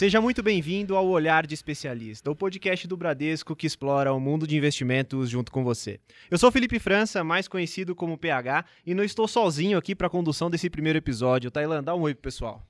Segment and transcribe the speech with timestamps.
[0.00, 4.46] Seja muito bem-vindo ao Olhar de Especialista, o podcast do Bradesco que explora o mundo
[4.46, 6.00] de investimentos junto com você.
[6.30, 10.10] Eu sou Felipe França, mais conhecido como PH, e não estou sozinho aqui para a
[10.10, 11.50] condução desse primeiro episódio.
[11.50, 12.66] Tailan, dá um oi pro pessoal.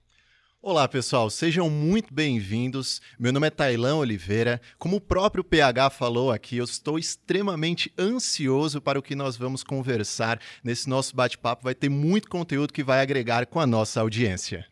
[0.61, 3.01] Olá, pessoal, sejam muito bem-vindos.
[3.17, 4.61] Meu nome é Tailan Oliveira.
[4.77, 9.62] Como o próprio PH falou aqui, eu estou extremamente ansioso para o que nós vamos
[9.62, 11.62] conversar nesse nosso bate-papo.
[11.62, 14.67] Vai ter muito conteúdo que vai agregar com a nossa audiência.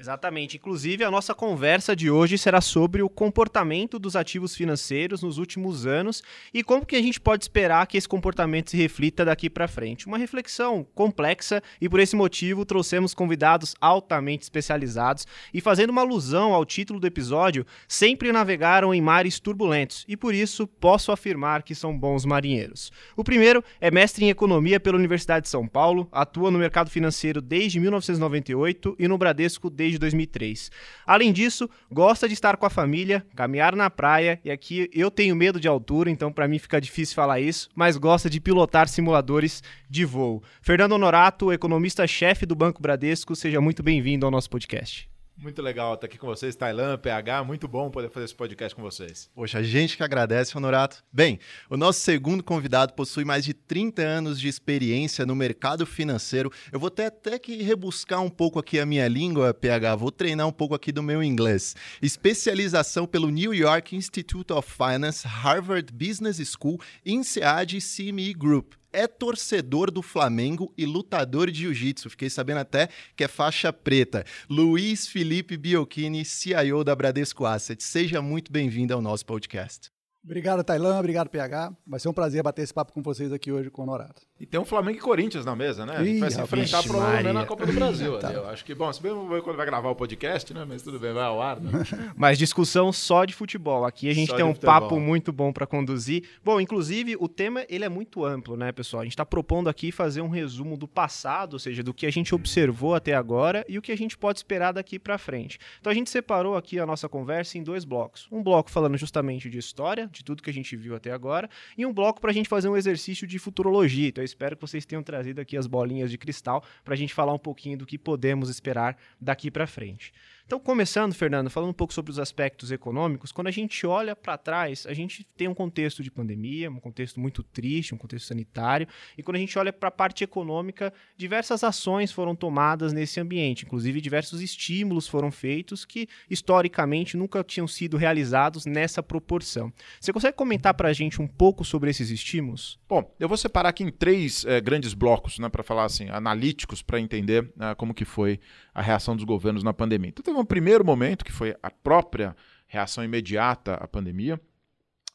[0.00, 0.56] Exatamente.
[0.56, 5.84] Inclusive, a nossa conversa de hoje será sobre o comportamento dos ativos financeiros nos últimos
[5.84, 6.22] anos
[6.54, 10.06] e como que a gente pode esperar que esse comportamento se reflita daqui para frente.
[10.06, 16.54] Uma reflexão complexa e por esse motivo trouxemos convidados altamente especializados e fazendo uma alusão
[16.54, 21.74] ao título do episódio, sempre navegaram em mares turbulentos e por isso posso afirmar que
[21.74, 22.90] são bons marinheiros.
[23.14, 27.42] O primeiro é mestre em economia pela Universidade de São Paulo, atua no mercado financeiro
[27.42, 30.70] desde 1998 e no Bradesco desde desde 2003.
[31.06, 35.34] Além disso, gosta de estar com a família, caminhar na praia, e aqui eu tenho
[35.34, 39.62] medo de altura, então para mim fica difícil falar isso, mas gosta de pilotar simuladores
[39.88, 40.42] de voo.
[40.62, 45.09] Fernando Honorato, economista-chefe do Banco Bradesco, seja muito bem-vindo ao nosso podcast.
[45.40, 47.42] Muito legal estar aqui com vocês, Tailan, PH.
[47.44, 49.30] Muito bom poder fazer esse podcast com vocês.
[49.34, 51.02] Poxa, a gente que agradece, Honorato.
[51.10, 56.52] Bem, o nosso segundo convidado possui mais de 30 anos de experiência no mercado financeiro.
[56.70, 59.96] Eu vou ter até que rebuscar um pouco aqui a minha língua, PH.
[59.96, 61.74] Vou treinar um pouco aqui do meu inglês.
[62.02, 69.06] Especialização pelo New York Institute of Finance, Harvard Business School, INSEAD e CME Group é
[69.06, 72.10] torcedor do Flamengo e lutador de jiu-jitsu.
[72.10, 74.24] Fiquei sabendo até que é faixa preta.
[74.48, 77.82] Luiz Felipe Biocchini, CIO da Bradesco Asset.
[77.82, 79.90] Seja muito bem-vindo ao nosso podcast.
[80.22, 80.98] Obrigado, Tailã.
[80.98, 81.72] Obrigado, PH.
[81.86, 84.29] Vai ser um prazer bater esse papo com vocês aqui hoje com o Honorato.
[84.40, 85.98] E tem um Flamengo e Corinthians na mesa, né?
[85.98, 88.18] A gente vai se enfrentar provavelmente na Copa do Brasil.
[88.18, 88.32] tá.
[88.32, 89.12] Eu acho que, bom, se bem
[89.44, 90.64] quando vai gravar o podcast, né?
[90.66, 91.60] Mas tudo bem, vai ao ar.
[91.60, 91.70] Né?
[92.16, 93.84] Mas discussão só de futebol.
[93.84, 94.80] Aqui a gente só tem um futebol.
[94.80, 96.24] papo muito bom para conduzir.
[96.42, 99.02] Bom, inclusive, o tema ele é muito amplo, né, pessoal?
[99.02, 102.10] A gente está propondo aqui fazer um resumo do passado, ou seja, do que a
[102.10, 105.58] gente observou até agora e o que a gente pode esperar daqui para frente.
[105.82, 108.26] Então a gente separou aqui a nossa conversa em dois blocos.
[108.32, 111.84] Um bloco falando justamente de história, de tudo que a gente viu até agora, e
[111.84, 114.08] um bloco para a gente fazer um exercício de futurologia.
[114.08, 117.32] Então espero que vocês tenham trazido aqui as bolinhas de cristal para a gente falar
[117.32, 120.12] um pouquinho do que podemos esperar daqui para frente.
[120.50, 124.36] Então, começando, Fernando, falando um pouco sobre os aspectos econômicos, quando a gente olha para
[124.36, 128.88] trás, a gente tem um contexto de pandemia, um contexto muito triste, um contexto sanitário,
[129.16, 133.64] e quando a gente olha para a parte econômica, diversas ações foram tomadas nesse ambiente,
[133.64, 139.72] inclusive diversos estímulos foram feitos que historicamente nunca tinham sido realizados nessa proporção.
[140.00, 142.76] Você consegue comentar para a gente um pouco sobre esses estímulos?
[142.88, 146.82] Bom, eu vou separar aqui em três é, grandes blocos, né, para falar assim, analíticos,
[146.82, 148.40] para entender uh, como que foi
[148.74, 150.08] a reação dos governos na pandemia.
[150.08, 152.36] Então, um primeiro momento, que foi a própria
[152.66, 154.40] reação imediata à pandemia,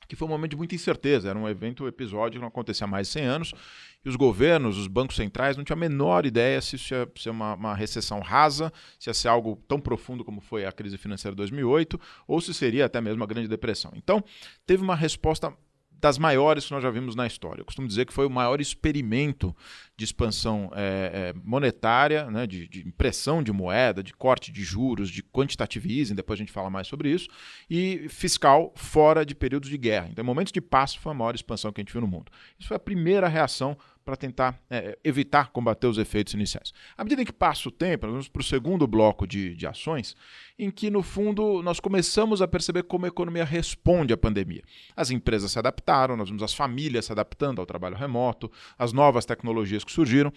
[0.08, 1.30] que foi um momento de muita incerteza.
[1.30, 3.54] Era um evento, um episódio que não acontecia há mais de 100 anos,
[4.04, 7.32] e os governos, os bancos centrais, não tinham a menor ideia se isso ia ser
[7.32, 11.34] uma, uma recessão rasa, se ia ser algo tão profundo como foi a crise financeira
[11.34, 13.92] de 2008, ou se seria até mesmo a Grande Depressão.
[13.96, 14.24] Então,
[14.66, 15.52] teve uma resposta
[16.06, 17.62] das maiores que nós já vimos na história.
[17.62, 19.56] Eu costumo dizer que foi o maior experimento
[19.98, 25.10] de expansão é, é, monetária, né, de, de, impressão de moeda, de corte de juros,
[25.10, 27.28] de quantitative easing, depois a gente fala mais sobre isso,
[27.68, 30.08] e fiscal fora de períodos de guerra.
[30.12, 32.32] Então, em momentos de paz, foi a maior expansão que a gente viu no mundo.
[32.60, 36.72] Isso foi a primeira reação para tentar é, evitar combater os efeitos iniciais.
[36.96, 40.16] À medida que passa o tempo, nós vamos para o segundo bloco de, de ações,
[40.60, 44.62] em que, no fundo, nós começamos a perceber como a economia responde à pandemia.
[44.96, 49.26] As empresas se adaptaram, nós vimos as famílias se adaptando ao trabalho remoto, as novas
[49.26, 50.32] tecnologias que surgiram.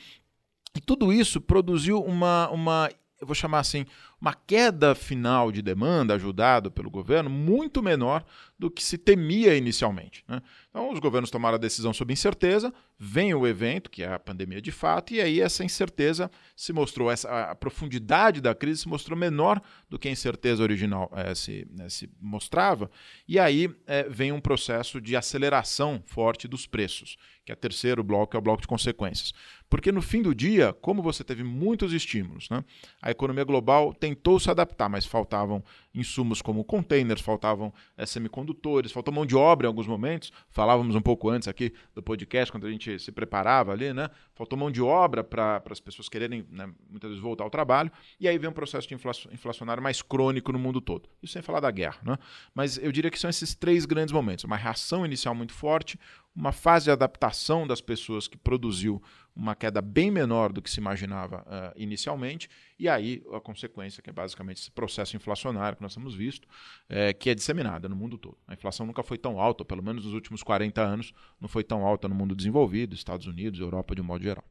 [0.74, 2.88] E tudo isso produziu uma, uma
[3.20, 3.84] eu vou chamar assim,
[4.20, 8.24] uma queda final de demanda, ajudado pelo governo, muito menor
[8.58, 10.24] do que se temia inicialmente.
[10.26, 10.40] Né?
[10.68, 14.60] Então, os governos tomaram a decisão sob incerteza, vem o evento, que é a pandemia
[14.60, 19.18] de fato, e aí essa incerteza se mostrou, essa, a profundidade da crise se mostrou
[19.18, 22.90] menor do que a incerteza original é, se, né, se, mostrava,
[23.26, 28.02] e aí é, vem um processo de aceleração forte dos preços, que é o terceiro
[28.02, 29.32] bloco, é o bloco de consequências.
[29.68, 32.64] Porque no fim do dia, como você teve muitos estímulos, né,
[33.02, 35.62] a economia global tentou se adaptar, mas faltavam
[35.98, 40.32] insumos como containers, faltavam é, semicondutores, faltou mão de obra em alguns momentos.
[40.50, 44.10] Falávamos um pouco antes aqui do podcast, quando a gente se preparava ali, né?
[44.34, 47.90] Faltou mão de obra para as pessoas quererem né, muitas vezes voltar ao trabalho.
[48.20, 51.08] E aí vem um processo de inflacionário mais crônico no mundo todo.
[51.22, 52.16] Isso sem falar da guerra, né?
[52.54, 55.98] Mas eu diria que são esses três grandes momentos: uma reação inicial muito forte,
[56.34, 59.02] uma fase de adaptação das pessoas que produziu
[59.34, 62.48] uma queda bem menor do que se imaginava uh, inicialmente
[62.78, 66.46] E aí a consequência, que é basicamente esse processo inflacionário que nós temos visto,
[66.88, 68.38] é, que é disseminada no mundo todo.
[68.46, 71.84] A inflação nunca foi tão alta, pelo menos nos últimos 40 anos, não foi tão
[71.84, 74.44] alta no mundo desenvolvido, Estados Unidos, Europa de um modo geral.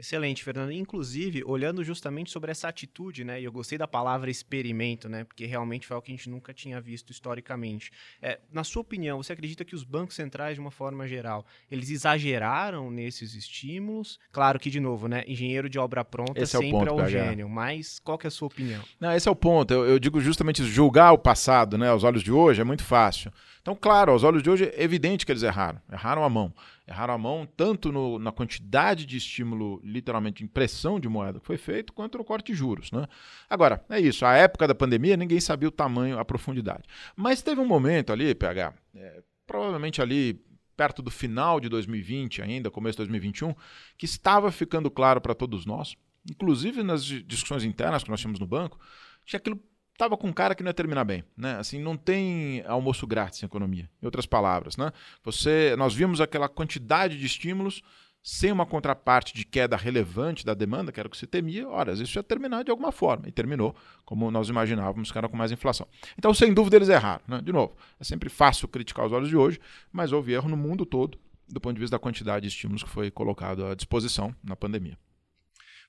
[0.00, 0.72] Excelente, Fernando.
[0.72, 3.38] Inclusive, olhando justamente sobre essa atitude, né?
[3.38, 5.24] E eu gostei da palavra experimento, né?
[5.24, 7.92] Porque realmente foi algo que a gente nunca tinha visto historicamente.
[8.22, 11.90] É, na sua opinião, você acredita que os bancos centrais, de uma forma geral, eles
[11.90, 14.18] exageraram nesses estímulos?
[14.32, 15.22] Claro que, de novo, né?
[15.26, 17.48] Engenheiro de obra pronta esse sempre é o, ponto, é o gênio.
[17.48, 18.82] Mas qual que é a sua opinião?
[18.98, 19.74] Não, esse é o ponto.
[19.74, 21.90] Eu, eu digo justamente julgar o passado, né?
[21.90, 23.30] Aos olhos de hoje é muito fácil.
[23.60, 25.78] Então, claro, aos olhos de hoje é evidente que eles erraram.
[25.92, 26.54] Erraram a mão.
[26.90, 31.56] Erraram a mão tanto no, na quantidade de estímulo, literalmente, impressão de moeda que foi
[31.56, 32.90] feito, quanto no corte de juros.
[32.90, 33.06] Né?
[33.48, 34.26] Agora, é isso.
[34.26, 36.82] A época da pandemia, ninguém sabia o tamanho, a profundidade.
[37.14, 40.44] Mas teve um momento ali, PH, é, provavelmente ali
[40.76, 43.54] perto do final de 2020 ainda, começo de 2021,
[43.96, 45.94] que estava ficando claro para todos nós,
[46.28, 48.80] inclusive nas discussões internas que nós tínhamos no banco,
[49.24, 49.62] que aquilo
[50.00, 51.56] estava com um cara que não ia terminar bem, né?
[51.58, 53.88] Assim, não tem almoço grátis em economia.
[54.02, 54.90] Em outras palavras, né?
[55.22, 57.82] Você, nós vimos aquela quantidade de estímulos
[58.22, 61.92] sem uma contraparte de queda relevante da demanda, que era o que se temia, ora,
[61.92, 63.28] isso ia terminar de alguma forma.
[63.28, 63.74] E terminou,
[64.04, 65.86] como nós imaginávamos, era com mais inflação.
[66.18, 67.22] Então, sem dúvida, eles erraram.
[67.26, 67.40] Né?
[67.42, 69.58] De novo, é sempre fácil criticar os olhos de hoje,
[69.90, 71.18] mas houve erro no mundo todo,
[71.48, 74.98] do ponto de vista da quantidade de estímulos que foi colocado à disposição na pandemia.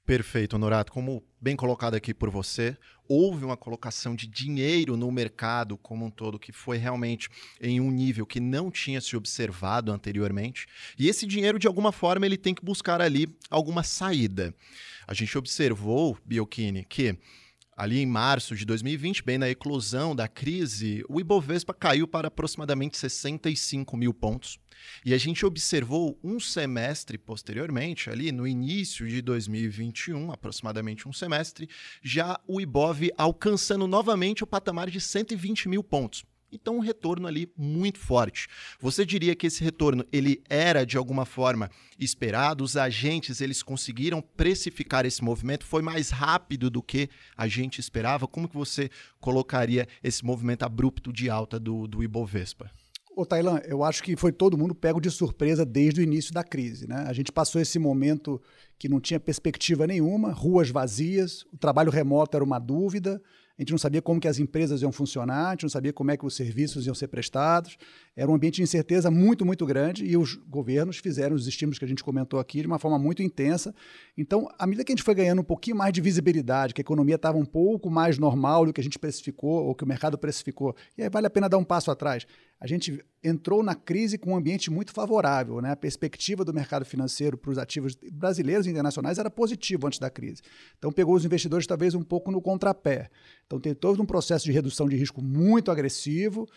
[0.06, 0.92] Perfeito, Honorato.
[0.92, 2.76] Como bem colocado aqui por você,
[3.08, 7.30] houve uma colocação de dinheiro no mercado como um todo que foi realmente
[7.62, 10.66] em um nível que não tinha se observado anteriormente.
[10.98, 14.54] E esse dinheiro, de alguma forma, ele tem que buscar ali alguma saída.
[15.08, 17.18] A gente observou, Biocchini, que
[17.82, 22.96] ali em março de 2020, bem na eclosão da crise, o Ibovespa caiu para aproximadamente
[22.96, 24.60] 65 mil pontos.
[25.04, 31.68] E a gente observou um semestre posteriormente, ali no início de 2021, aproximadamente um semestre,
[32.04, 36.24] já o Ibov alcançando novamente o patamar de 120 mil pontos.
[36.52, 38.48] Então, um retorno ali muito forte.
[38.80, 42.64] Você diria que esse retorno ele era de alguma forma esperado?
[42.64, 45.66] Os agentes eles conseguiram precificar esse movimento?
[45.66, 48.28] Foi mais rápido do que a gente esperava?
[48.28, 48.90] Como que você
[49.20, 52.70] colocaria esse movimento abrupto de alta do, do Ibovespa?
[53.16, 56.44] Ô, Tailan, eu acho que foi todo mundo pego de surpresa desde o início da
[56.44, 56.88] crise.
[56.88, 57.04] Né?
[57.08, 58.42] A gente passou esse momento
[58.80, 63.22] que não tinha perspectiva nenhuma, ruas vazias, o trabalho remoto era uma dúvida,
[63.58, 66.12] a gente não sabia como que as empresas iam funcionar, a gente não sabia como
[66.12, 67.78] é que os serviços iam ser prestados.
[68.16, 71.86] Era um ambiente de incerteza muito, muito grande e os governos fizeram os estímulos que
[71.86, 73.74] a gente comentou aqui de uma forma muito intensa.
[74.18, 76.84] Então, à medida que a gente foi ganhando um pouquinho mais de visibilidade, que a
[76.84, 80.18] economia estava um pouco mais normal do que a gente precificou ou que o mercado
[80.18, 82.26] precificou, e aí vale a pena dar um passo atrás.
[82.62, 85.60] A gente entrou na crise com um ambiente muito favorável.
[85.60, 85.72] Né?
[85.72, 90.12] A perspectiva do mercado financeiro para os ativos brasileiros e internacionais era positiva antes da
[90.12, 90.44] crise.
[90.78, 93.10] Então, pegou os investidores talvez um pouco no contrapé.
[93.48, 96.48] Então, tem todo um processo de redução de risco muito agressivo,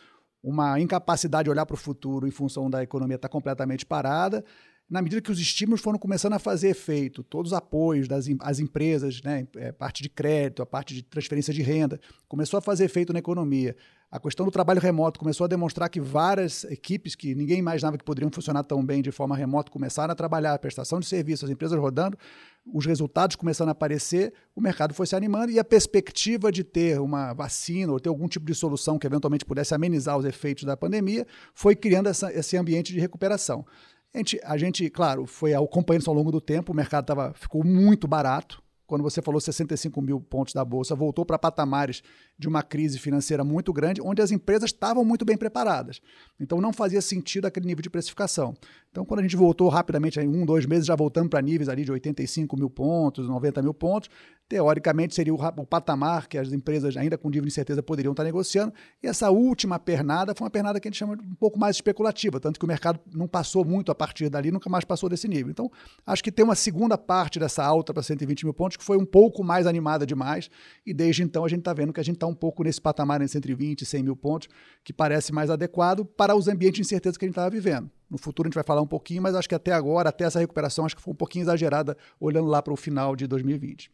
[0.43, 4.45] uma incapacidade de olhar para o futuro em função da economia estar tá completamente parada.
[4.89, 8.59] Na medida que os estímulos foram começando a fazer efeito, todos os apoios das as
[8.59, 11.99] empresas, né, é, parte de crédito, a parte de transferência de renda,
[12.29, 13.75] começou a fazer efeito na economia.
[14.15, 18.05] A questão do trabalho remoto começou a demonstrar que várias equipes que ninguém imaginava que
[18.05, 21.51] poderiam funcionar tão bem de forma remota começaram a trabalhar, a prestação de serviços, as
[21.51, 22.17] empresas rodando,
[22.65, 27.01] os resultados começando a aparecer, o mercado foi se animando e a perspectiva de ter
[27.01, 30.77] uma vacina ou ter algum tipo de solução que eventualmente pudesse amenizar os efeitos da
[30.77, 33.67] pandemia foi criando essa, esse ambiente de recuperação.
[34.15, 37.35] A gente, a gente, claro, foi acompanhando isso ao longo do tempo, o mercado tava,
[37.35, 42.03] ficou muito barato, quando você falou 65 mil pontos da Bolsa, voltou para patamares
[42.39, 46.01] de uma crise financeira muito grande, onde as empresas estavam muito bem preparadas.
[46.39, 48.55] Então não fazia sentido aquele nível de precificação.
[48.95, 51.85] Então, quando a gente voltou rapidamente, em um, dois meses, já voltando para níveis ali
[51.85, 54.09] de 85 mil pontos, 90 mil pontos,
[54.49, 58.73] teoricamente seria o, o, patamar que as empresas, ainda com de incerteza, poderiam estar negociando.
[59.03, 61.77] E essa última pernada foi uma pernada que a gente chama de um pouco mais
[61.77, 65.27] especulativa, tanto que o mercado não passou muito a partir dali, nunca mais passou desse
[65.27, 65.51] nível.
[65.51, 65.69] Então,
[66.07, 69.05] acho que tem uma segunda parte dessa alta para 120 mil pontos que foi um
[69.05, 70.49] pouco mais animada demais,
[70.87, 73.21] e desde então a gente está vendo que a gente está um pouco nesse patamar
[73.21, 74.49] entre 120 e 100 mil pontos,
[74.83, 77.91] que parece mais adequado para os ambientes de incerteza que a gente estava vivendo.
[78.11, 80.39] No futuro a gente vai falar um pouquinho, mas acho que até agora, até essa
[80.39, 83.91] recuperação, acho que foi um pouquinho exagerada, olhando lá para o final de 2020.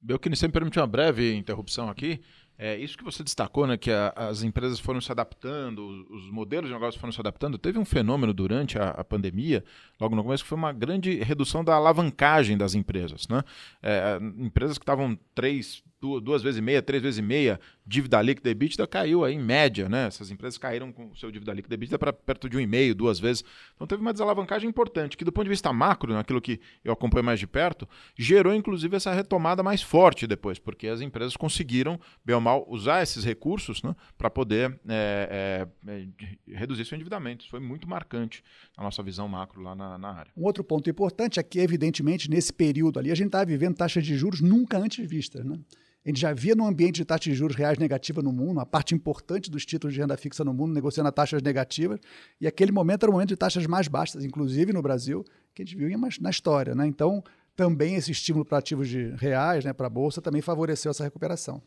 [0.00, 2.20] Belkini, sempre permite uma breve interrupção aqui.
[2.58, 6.30] É, isso que você destacou, né, que a, as empresas foram se adaptando, os, os,
[6.30, 7.58] modelos de negócio foram se adaptando.
[7.58, 9.62] Teve um fenômeno durante a, a, pandemia,
[10.00, 13.28] logo no começo, que foi uma grande redução da alavancagem das empresas.
[13.28, 13.42] Né?
[13.82, 18.50] É, empresas que estavam três duas vezes e meia, três vezes e meia, dívida líquida
[18.50, 20.06] EBITDA caiu aí em média, né?
[20.06, 22.94] Essas empresas caíram com o seu dívida líquida EBITDA para perto de um e meio,
[22.94, 23.42] duas vezes.
[23.74, 27.24] Então teve uma desalavancagem importante, que do ponto de vista macro, naquilo que eu acompanho
[27.24, 32.34] mais de perto, gerou inclusive essa retomada mais forte depois, porque as empresas conseguiram, bem
[32.34, 37.42] ou mal, usar esses recursos né, para poder é, é, é, reduzir seu endividamento.
[37.42, 38.42] Isso foi muito marcante
[38.76, 40.32] na nossa visão macro lá na, na área.
[40.36, 44.04] Um outro ponto importante é que, evidentemente, nesse período ali, a gente estava vivendo taxas
[44.04, 45.44] de juros nunca antes vistas.
[45.44, 45.58] Né?
[46.06, 48.94] Gente já via num ambiente de taxa de juros reais negativa no mundo, uma parte
[48.94, 51.98] importante dos títulos de renda fixa no mundo negociando a taxas negativas,
[52.40, 55.64] e aquele momento era o momento de taxas mais baixas, inclusive no Brasil, que a
[55.64, 56.76] gente viu na história.
[56.76, 56.86] Né?
[56.86, 57.24] Então,
[57.56, 61.60] também esse estímulo para ativos de reais, né, para a Bolsa, também favoreceu essa recuperação.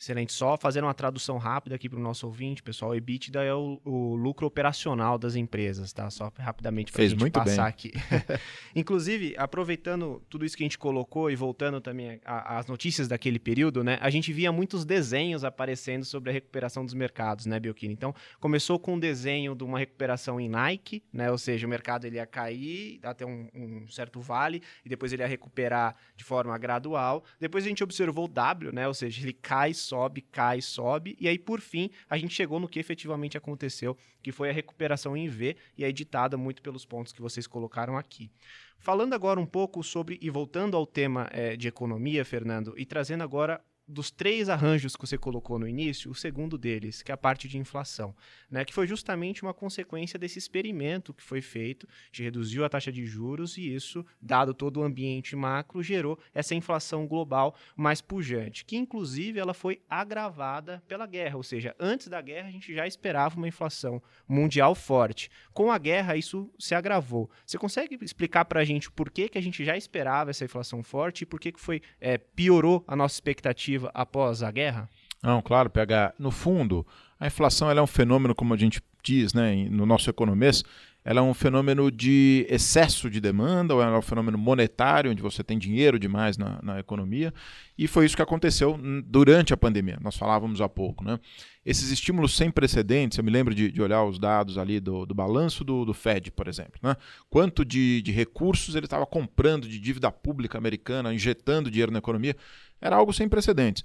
[0.00, 0.32] Excelente.
[0.32, 2.92] Só fazendo uma tradução rápida aqui para o nosso ouvinte, pessoal.
[2.92, 6.08] O EBITDA é o, o, lucro operacional das empresas, tá?
[6.08, 7.68] Só rapidamente para a gente passar bem.
[7.68, 7.92] aqui.
[8.74, 13.84] Inclusive, aproveitando tudo isso que a gente colocou e voltando também às notícias daquele período,
[13.84, 13.98] né?
[14.00, 17.92] A gente via muitos desenhos aparecendo sobre a recuperação dos mercados, né, Biocchini?
[17.92, 21.30] Então, começou com um desenho de uma recuperação em Nike, né?
[21.30, 25.22] Ou seja, o mercado ele ia cair até um, um certo vale e depois ele
[25.22, 27.22] ia recuperar de forma gradual.
[27.38, 28.88] Depois a gente observou o W, né?
[28.88, 32.68] Ou seja, ele cai sobe, cai, sobe, e aí por fim a gente chegou no
[32.68, 37.12] que efetivamente aconteceu, que foi a recuperação em V e é editada muito pelos pontos
[37.12, 38.30] que vocês colocaram aqui.
[38.78, 43.22] Falando agora um pouco sobre, e voltando ao tema é, de economia, Fernando, e trazendo
[43.22, 47.18] agora dos três arranjos que você colocou no início, o segundo deles, que é a
[47.18, 48.14] parte de inflação,
[48.50, 52.92] né, que foi justamente uma consequência desse experimento que foi feito, de reduziu a taxa
[52.92, 58.64] de juros e isso, dado todo o ambiente macro, gerou essa inflação global mais pujante,
[58.64, 62.86] que inclusive ela foi agravada pela guerra, ou seja, antes da guerra a gente já
[62.86, 65.30] esperava uma inflação mundial forte.
[65.52, 67.30] Com a guerra isso se agravou.
[67.44, 70.82] Você consegue explicar para a gente por que, que a gente já esperava essa inflação
[70.82, 74.88] forte e por que, que foi é, piorou a nossa expectativa após a guerra?
[75.22, 76.14] Não, claro, PH.
[76.18, 76.86] No fundo,
[77.18, 80.64] a inflação é um fenômeno, como a gente diz né, no nosso economês,
[81.02, 85.22] ela é um fenômeno de excesso de demanda, ou ela é um fenômeno monetário, onde
[85.22, 87.32] você tem dinheiro demais na, na, economia,
[87.76, 91.02] e foi isso que aconteceu durante a pandemia, nós falávamos há pouco.
[91.02, 91.18] Né?
[91.64, 95.14] Esses estímulos sem precedentes, eu me lembro de, de olhar os dados ali do, do
[95.14, 96.78] balanço do, do, Fed, por exemplo.
[96.82, 96.94] Né?
[97.30, 102.36] Quanto de, de recursos ele estava comprando de dívida pública americana, injetando dinheiro na economia,
[102.80, 103.84] era algo sem precedentes.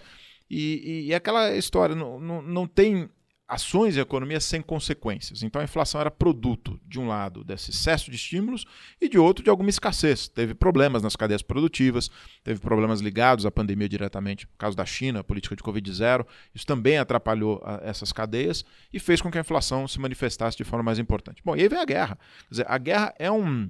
[0.50, 3.10] E, e, e aquela história, não, não, não tem
[3.48, 5.44] ações e economia sem consequências.
[5.44, 8.66] Então a inflação era produto, de um lado, desse excesso de estímulos
[9.00, 10.28] e de outro, de alguma escassez.
[10.28, 12.10] Teve problemas nas cadeias produtivas,
[12.44, 16.26] teve problemas ligados à pandemia diretamente, no caso da China, a política de Covid-0.
[16.54, 20.64] Isso também atrapalhou a, essas cadeias e fez com que a inflação se manifestasse de
[20.64, 21.42] forma mais importante.
[21.46, 22.18] Bom, e aí vem a guerra.
[22.48, 23.70] Quer dizer, a guerra é um,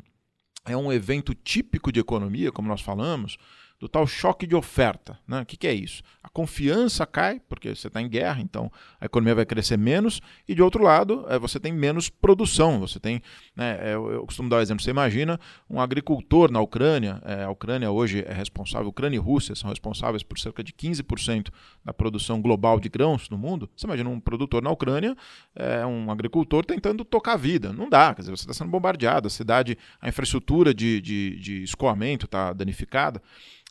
[0.65, 3.37] é um evento típico de economia, como nós falamos,
[3.79, 5.19] do tal choque de oferta.
[5.27, 5.41] Né?
[5.41, 6.01] O que, que é isso?
[6.23, 10.55] A confiança cai, porque você está em guerra, então a economia vai crescer menos, e
[10.55, 12.79] de outro lado, é, você tem menos produção.
[12.79, 13.21] Você tem,
[13.55, 15.39] né, é, eu, eu, costumo dar um exemplo, você imagina
[15.69, 20.23] um agricultor na Ucrânia, é, a Ucrânia hoje é responsável, Ucrânia e Rússia são responsáveis
[20.23, 21.49] por cerca de 15%
[21.83, 23.69] da produção global de grãos no mundo.
[23.75, 25.15] Você imagina um produtor na Ucrânia,
[25.53, 27.73] é, um agricultor tentando tocar a vida.
[27.73, 31.63] Não dá, quer dizer, você está sendo bombardeado, a cidade, a infraestrutura de, de, de
[31.63, 33.21] escoamento está danificada.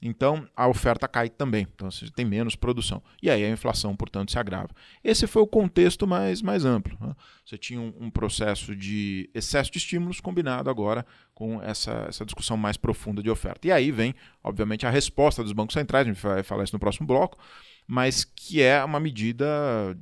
[0.06, 3.02] Então a oferta cai também, então você tem menos produção.
[3.22, 4.68] E aí a inflação, portanto, se agrava.
[5.02, 6.94] Esse foi o contexto mais, mais amplo.
[7.00, 7.16] Né?
[7.42, 12.54] Você tinha um, um, processo de excesso de estímulos combinado agora com essa, essa discussão
[12.54, 13.66] mais profunda de oferta.
[13.66, 16.80] E aí vem, obviamente, a resposta dos bancos centrais, a gente vai falar isso no
[16.80, 17.38] próximo bloco,
[17.86, 19.46] mas que é uma medida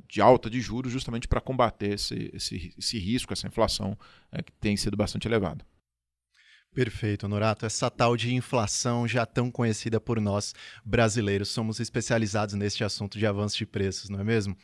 [0.08, 3.96] de alta de juros justamente para combater esse, esse, esse risco, essa inflação
[4.32, 5.64] é, que tem sido bastante elevada.
[6.74, 7.66] Perfeito, Norato.
[7.66, 11.50] Essa tal de inflação já tão conhecida por nós brasileiros.
[11.50, 14.56] Somos especializados neste assunto de avanço de preços, não é mesmo?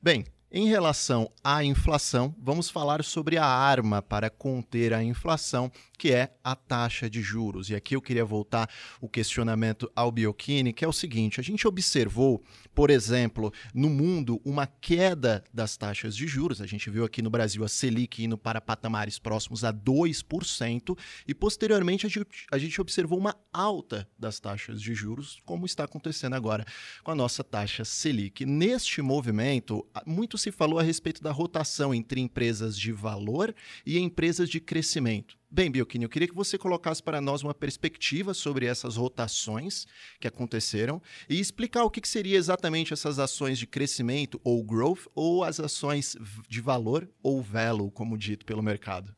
[0.00, 6.10] Bem, em relação à inflação, vamos falar sobre a arma para conter a inflação, que
[6.10, 7.68] é a taxa de juros.
[7.68, 11.68] E aqui eu queria voltar o questionamento ao Biocchini, que é o seguinte: a gente
[11.68, 12.42] observou,
[12.74, 16.60] por exemplo, no mundo, uma queda das taxas de juros.
[16.60, 20.96] A gente viu aqui no Brasil a Selic indo para patamares próximos a 2%,
[21.26, 25.84] e posteriormente a gente, a gente observou uma alta das taxas de juros, como está
[25.84, 26.64] acontecendo agora
[27.02, 28.44] com a nossa taxa Selic.
[28.46, 34.48] Neste movimento, muito se falou a respeito da rotação entre empresas de valor e empresas
[34.48, 35.39] de crescimento.
[35.52, 39.84] Bem, Bioquini, eu queria que você colocasse para nós uma perspectiva sobre essas rotações
[40.20, 45.06] que aconteceram e explicar o que, que seria exatamente essas ações de crescimento ou growth
[45.12, 46.16] ou as ações
[46.48, 49.12] de valor ou value, como dito pelo mercado.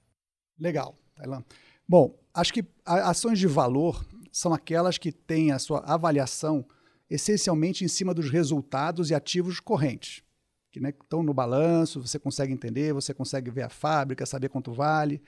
[0.59, 1.45] Legal, Tailan.
[1.87, 6.65] Bom, acho que ações de valor são aquelas que têm a sua avaliação
[7.11, 10.25] essencialmente em cima dos resultados e ativos correntes,
[10.71, 14.73] que né, estão no balanço, você consegue entender, você consegue ver a fábrica, saber quanto
[14.73, 15.23] vale.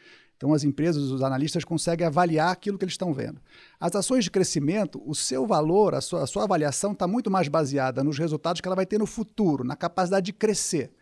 [0.44, 3.40] Então, as empresas, os analistas conseguem avaliar aquilo que eles estão vendo.
[3.80, 7.48] As ações de crescimento, o seu valor, a sua, a sua avaliação está muito mais
[7.48, 10.92] baseada nos resultados que ela vai ter no futuro, na capacidade de crescer.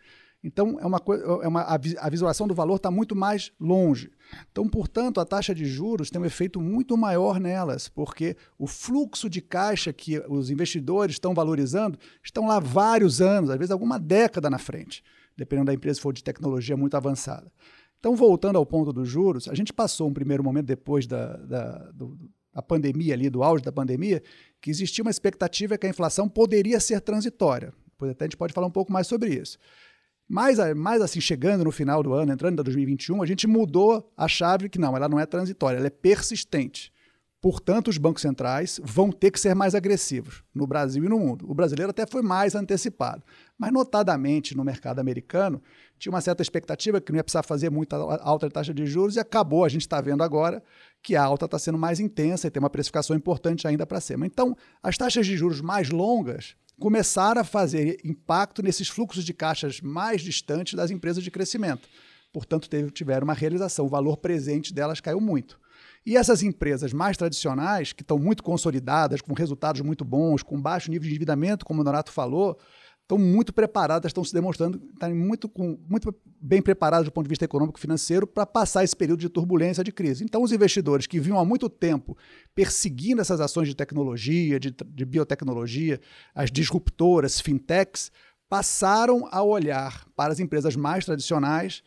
[0.41, 1.01] Então, é uma,
[1.41, 4.13] é uma, a visualização do valor está muito mais longe.
[4.49, 9.29] Então, portanto, a taxa de juros tem um efeito muito maior nelas, porque o fluxo
[9.29, 14.49] de caixa que os investidores estão valorizando estão lá vários anos, às vezes alguma década
[14.49, 15.03] na frente,
[15.35, 17.51] dependendo da empresa se for de tecnologia muito avançada.
[18.03, 21.91] Então, voltando ao ponto dos juros, a gente passou um primeiro momento depois da, da,
[21.93, 22.19] do,
[22.53, 24.21] da pandemia, ali, do auge da pandemia,
[24.59, 27.73] que existia uma expectativa que a inflação poderia ser transitória.
[27.91, 29.57] Depois até a gente pode falar um pouco mais sobre isso.
[30.27, 34.27] Mas, mais assim, chegando no final do ano, entrando em 2021, a gente mudou a
[34.27, 36.91] chave que não, ela não é transitória, ela é persistente.
[37.43, 41.45] Portanto, os bancos centrais vão ter que ser mais agressivos no Brasil e no mundo.
[41.45, 43.21] O brasileiro até foi mais antecipado.
[43.57, 45.61] Mas, notadamente, no mercado americano,
[45.99, 49.19] tinha uma certa expectativa que não ia precisar fazer muita alta taxa de juros e
[49.19, 49.65] acabou.
[49.65, 50.63] A gente está vendo agora
[51.01, 54.25] que a alta está sendo mais intensa e tem uma precificação importante ainda para cima.
[54.25, 59.81] Então, as taxas de juros mais longas começaram a fazer impacto nesses fluxos de caixas
[59.81, 61.89] mais distantes das empresas de crescimento.
[62.31, 65.61] Portanto, teve, tiveram uma realização, o valor presente delas caiu muito.
[66.05, 70.91] E essas empresas mais tradicionais, que estão muito consolidadas, com resultados muito bons, com baixo
[70.91, 72.57] nível de endividamento, como o Donato falou,
[73.03, 77.29] estão muito preparadas, estão se demonstrando, estão muito, com, muito bem preparadas do ponto de
[77.29, 80.23] vista econômico e financeiro para passar esse período de turbulência, de crise.
[80.23, 82.17] Então, os investidores que vinham há muito tempo
[82.55, 85.99] perseguindo essas ações de tecnologia, de, de biotecnologia,
[86.33, 88.11] as disruptoras, fintechs,
[88.49, 91.83] passaram a olhar para as empresas mais tradicionais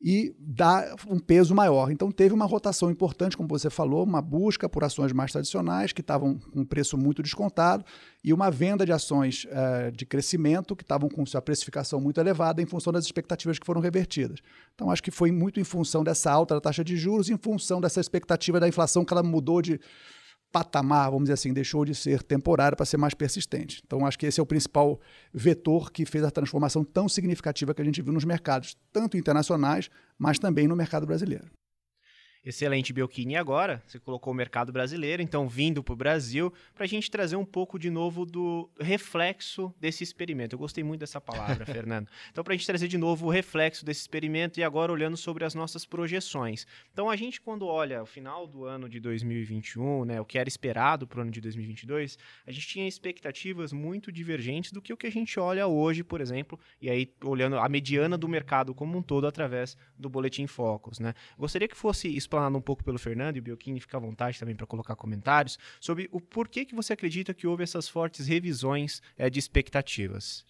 [0.00, 1.90] e dá um peso maior.
[1.90, 6.00] Então teve uma rotação importante, como você falou, uma busca por ações mais tradicionais que
[6.00, 7.84] estavam com preço muito descontado
[8.22, 12.62] e uma venda de ações uh, de crescimento que estavam com sua precificação muito elevada
[12.62, 14.38] em função das expectativas que foram revertidas.
[14.74, 17.80] Então acho que foi muito em função dessa alta da taxa de juros, em função
[17.80, 19.80] dessa expectativa da inflação que ela mudou de
[20.50, 23.82] patamar, vamos dizer assim, deixou de ser temporário para ser mais persistente.
[23.86, 25.00] Então, acho que esse é o principal
[25.32, 29.90] vetor que fez a transformação tão significativa que a gente viu nos mercados, tanto internacionais,
[30.18, 31.50] mas também no mercado brasileiro.
[32.44, 33.34] Excelente, Belchini.
[33.34, 37.10] E agora, você colocou o mercado brasileiro, então vindo para o Brasil, para a gente
[37.10, 40.54] trazer um pouco de novo do reflexo desse experimento.
[40.54, 42.08] Eu gostei muito dessa palavra, Fernando.
[42.30, 45.44] Então, para a gente trazer de novo o reflexo desse experimento e agora olhando sobre
[45.44, 46.66] as nossas projeções.
[46.92, 50.48] Então, a gente, quando olha o final do ano de 2021, né, o que era
[50.48, 54.96] esperado para o ano de 2022, a gente tinha expectativas muito divergentes do que o
[54.96, 58.96] que a gente olha hoje, por exemplo, e aí olhando a mediana do mercado como
[58.96, 60.98] um todo através do Boletim Focus.
[60.98, 61.14] Né?
[61.36, 64.54] Gostaria que fosse explanado um pouco pelo Fernando e o Biocchini fica à vontade também
[64.54, 69.30] para colocar comentários sobre o porquê que você acredita que houve essas fortes revisões é,
[69.30, 70.44] de expectativas.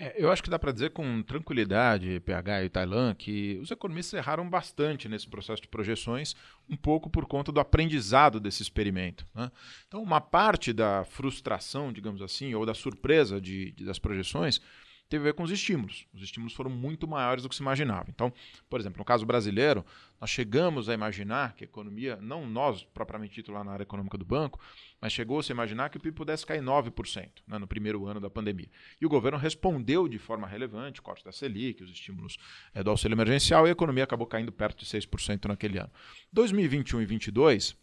[0.00, 4.16] É, eu acho que dá para dizer com tranquilidade, PH e Tailan, que os economistas
[4.16, 6.36] erraram bastante nesse processo de projeções,
[6.70, 9.26] um pouco por conta do aprendizado desse experimento.
[9.34, 9.50] Né?
[9.88, 14.60] Então, uma parte da frustração, digamos assim, ou da surpresa de, de, das projeções
[15.08, 16.06] teve a ver com os estímulos.
[16.12, 18.06] Os estímulos foram muito maiores do que se imaginava.
[18.10, 18.32] Então,
[18.68, 19.84] por exemplo, no caso brasileiro,
[20.20, 24.18] nós chegamos a imaginar que a economia, não nós propriamente dito lá na área econômica
[24.18, 24.60] do banco,
[25.00, 28.28] mas chegou-se a imaginar que o PIB pudesse cair 9% né, no primeiro ano da
[28.28, 28.68] pandemia.
[29.00, 32.36] E o governo respondeu de forma relevante, corte da Selic, os estímulos
[32.74, 35.90] é, do auxílio emergencial, e a economia acabou caindo perto de 6% naquele ano.
[36.32, 37.76] 2021 e 2022,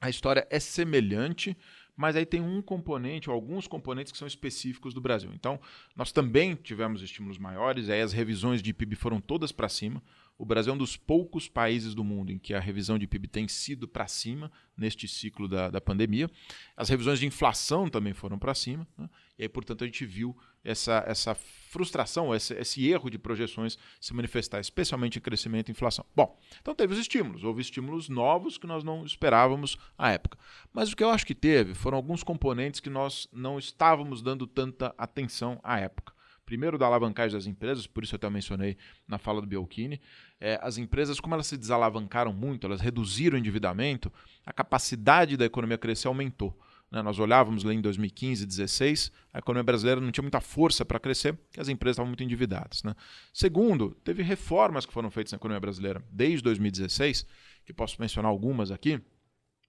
[0.00, 1.56] a história é semelhante,
[1.96, 5.30] mas aí tem um componente, ou alguns componentes que são específicos do Brasil.
[5.34, 5.58] Então,
[5.96, 10.02] nós também tivemos estímulos maiores, aí as revisões de PIB foram todas para cima.
[10.38, 13.26] O Brasil é um dos poucos países do mundo em que a revisão de PIB
[13.28, 16.30] tem sido para cima neste ciclo da, da pandemia.
[16.76, 18.86] As revisões de inflação também foram para cima.
[18.98, 19.08] Né?
[19.38, 24.14] E aí, portanto, a gente viu essa, essa frustração, esse, esse, erro de projeções se
[24.14, 26.04] manifestar, especialmente em crescimento e inflação.
[26.14, 27.44] Bom, então teve os estímulos.
[27.44, 30.38] Houve estímulos novos que nós não esperávamos à época.
[30.72, 34.46] Mas o que eu acho que teve foram alguns componentes que nós não estávamos dando
[34.46, 38.76] tanta atenção à época primeiro da alavancagem das empresas, por isso eu até mencionei
[39.06, 40.00] na fala do Bielchini,
[40.40, 44.12] é, as empresas, como elas se desalavancaram muito, elas reduziram o endividamento,
[44.46, 46.56] a capacidade da economia crescer aumentou.
[46.90, 47.02] Né?
[47.02, 51.34] Nós olhávamos lá em 2015, 2016, a economia brasileira não tinha muita força para crescer,
[51.34, 52.82] porque as empresas estavam muito endividadas.
[52.82, 52.94] Né?
[53.32, 57.26] Segundo, teve reformas que foram feitas na economia brasileira desde 2016,
[57.64, 59.00] que posso mencionar algumas aqui,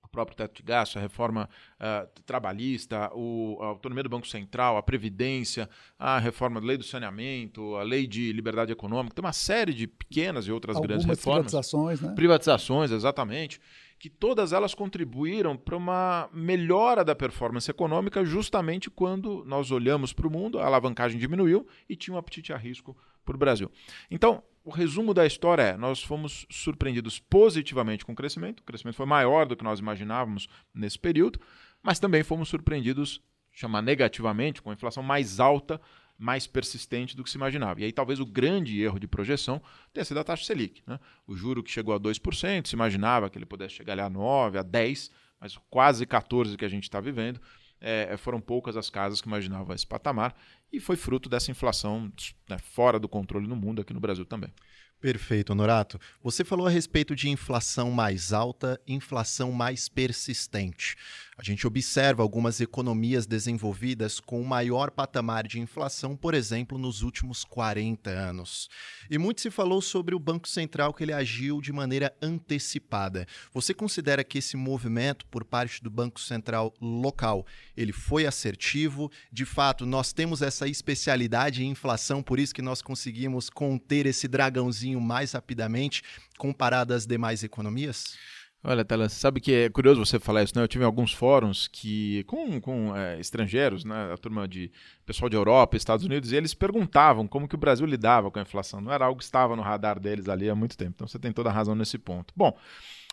[0.08, 4.78] o próprio teto de gasto, a reforma uh, trabalhista, o, a autonomia do Banco Central,
[4.78, 9.34] a Previdência, a reforma da lei do saneamento, a lei de liberdade econômica, tem uma
[9.34, 11.52] série de pequenas e outras Algumas grandes reformas.
[11.52, 12.14] Privatizações, né?
[12.16, 13.60] Privatizações, exatamente.
[14.00, 20.28] Que todas elas contribuíram para uma melhora da performance econômica, justamente quando nós olhamos para
[20.28, 23.70] o mundo, a alavancagem diminuiu e tinha um apetite a risco para o Brasil.
[24.10, 28.96] Então, o resumo da história é: nós fomos surpreendidos positivamente com o crescimento, o crescimento
[28.96, 31.40] foi maior do que nós imaginávamos nesse período,
[31.82, 35.80] mas também fomos surpreendidos, chamar negativamente, com a inflação mais alta,
[36.18, 37.80] mais persistente do que se imaginava.
[37.80, 39.62] E aí talvez o grande erro de projeção
[39.94, 40.84] tenha sido a taxa Selic.
[40.86, 41.00] Né?
[41.26, 44.64] O juro que chegou a 2%, se imaginava que ele pudesse chegar a 9%, a
[44.66, 47.40] 10%, mas quase 14% que a gente está vivendo.
[47.80, 50.36] É, foram poucas as casas que imaginavam esse patamar
[50.72, 52.12] e foi fruto dessa inflação
[52.50, 54.52] né, fora do controle no mundo, aqui no Brasil também.
[55.00, 56.00] Perfeito, Honorato.
[56.24, 60.96] Você falou a respeito de inflação mais alta, inflação mais persistente.
[61.40, 67.44] A gente observa algumas economias desenvolvidas com maior patamar de inflação, por exemplo, nos últimos
[67.44, 68.68] 40 anos.
[69.08, 73.28] E muito se falou sobre o Banco Central que ele agiu de maneira antecipada.
[73.54, 77.46] Você considera que esse movimento por parte do Banco Central local,
[77.76, 79.12] ele foi assertivo?
[79.32, 84.28] De fato, nós temos essa especialidade em inflação, por isso que nós conseguimos conter esse
[84.28, 86.02] dragãozinho mais rapidamente
[86.36, 88.18] comparado às demais economias?
[88.64, 90.64] Olha, Tela, sabe que é curioso você falar isso, né?
[90.64, 94.12] Eu tive alguns fóruns que com, com é, estrangeiros, né?
[94.12, 94.72] A turma de
[95.06, 98.42] pessoal de Europa, Estados Unidos, e eles perguntavam como que o Brasil lidava com a
[98.42, 98.82] inflação.
[98.82, 100.94] Não era algo que estava no radar deles ali há muito tempo.
[100.96, 102.34] Então você tem toda a razão nesse ponto.
[102.36, 102.58] Bom,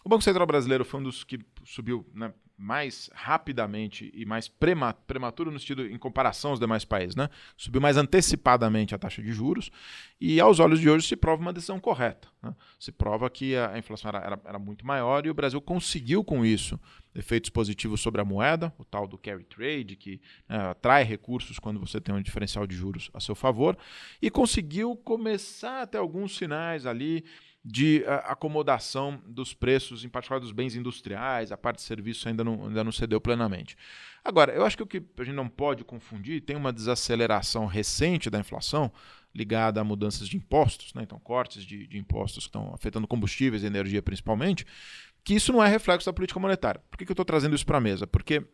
[0.05, 5.51] o Banco Central Brasileiro foi um dos que subiu né, mais rapidamente e mais prematuro
[5.51, 7.29] no sentido em comparação aos demais países, né?
[7.57, 9.71] Subiu mais antecipadamente a taxa de juros
[10.21, 12.29] e aos olhos de hoje se prova uma decisão correta.
[12.41, 12.55] Né?
[12.79, 16.45] Se prova que a inflação era, era, era, muito maior e o Brasil conseguiu com
[16.45, 16.79] isso
[17.15, 21.81] efeitos positivos sobre a moeda, o tal do carry trade, que né, atrai recursos quando
[21.81, 23.77] você tem um diferencial de juros a seu favor,
[24.21, 27.25] e conseguiu começar a ter alguns sinais ali
[27.65, 32.45] de uh, acomodação dos preços, em particular dos bens industriais, a parte de serviços ainda
[32.45, 33.77] não, ainda não cedeu plenamente.
[34.23, 38.29] Agora, eu acho que o que a gente não pode confundir, tem uma desaceleração recente
[38.29, 38.93] da inflação
[39.35, 41.03] ligada a mudanças de impostos, né?
[41.03, 44.67] então cortes de, de impostos que estão afetando combustíveis e energia principalmente,
[45.25, 46.83] que isso não é reflexo da política monetária.
[46.91, 48.07] Por que, que eu estou trazendo isso para a mesa?
[48.07, 48.45] Porque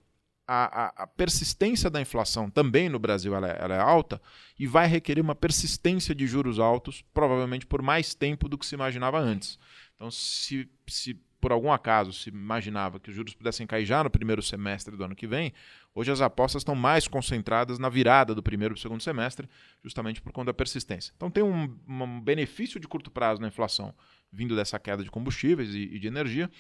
[0.53, 4.21] a, a, persistência da inflação também no Brasil ela é, ela é, alta
[4.59, 8.75] e vai requerer uma persistência de juros altos, provavelmente por mais tempo do que se
[8.75, 9.61] imaginava antes.
[9.95, 14.11] Então, se, se por algum acaso se imaginava que os juros pudessem cair já no
[14.11, 15.53] primeiro semestre do ano que vem,
[15.95, 19.49] hoje as apostas estão mais concentradas na virada do primeiro para o segundo semestre,
[19.85, 21.13] justamente por conta da persistência.
[21.17, 23.95] Então, tem um, um benefício de curto prazo na inflação
[24.33, 26.51] vindo dessa queda de combustíveis e, e de energia,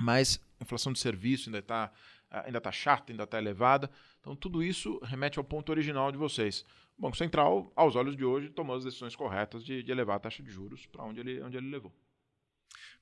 [0.00, 1.92] mas a inflação de serviço ainda está
[2.30, 3.90] ainda está chata, ainda está elevada.
[4.20, 6.64] Então, tudo isso remete ao ponto original de vocês.
[6.96, 10.20] O Banco Central, aos olhos de hoje, tomou as decisões corretas de, de elevar a
[10.20, 11.92] taxa de juros para onde ele, onde ele levou.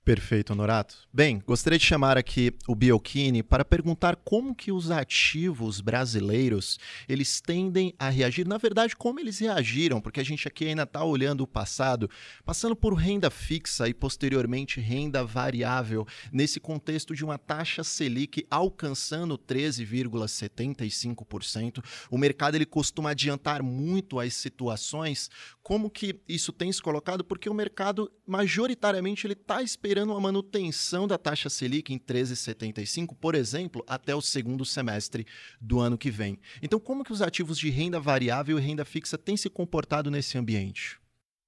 [0.04, 1.06] Perfeito, Honorato.
[1.12, 7.42] Bem, gostaria de chamar aqui o Biocchini para perguntar como que os ativos brasileiros eles
[7.42, 11.42] tendem a reagir, na verdade, como eles reagiram, porque a gente aqui ainda está olhando
[11.42, 12.08] o passado,
[12.42, 19.36] passando por renda fixa e posteriormente renda variável, nesse contexto de uma taxa Selic alcançando
[19.36, 21.84] 13,75%.
[22.10, 25.28] O mercado ele costuma adiantar muito as situações.
[25.68, 27.22] Como que isso tem se colocado?
[27.22, 33.34] Porque o mercado majoritariamente ele está esperando uma manutenção da taxa Selic em 13,75, por
[33.34, 35.26] exemplo, até o segundo semestre
[35.60, 36.38] do ano que vem.
[36.62, 40.38] Então, como que os ativos de renda variável e renda fixa têm se comportado nesse
[40.38, 40.98] ambiente?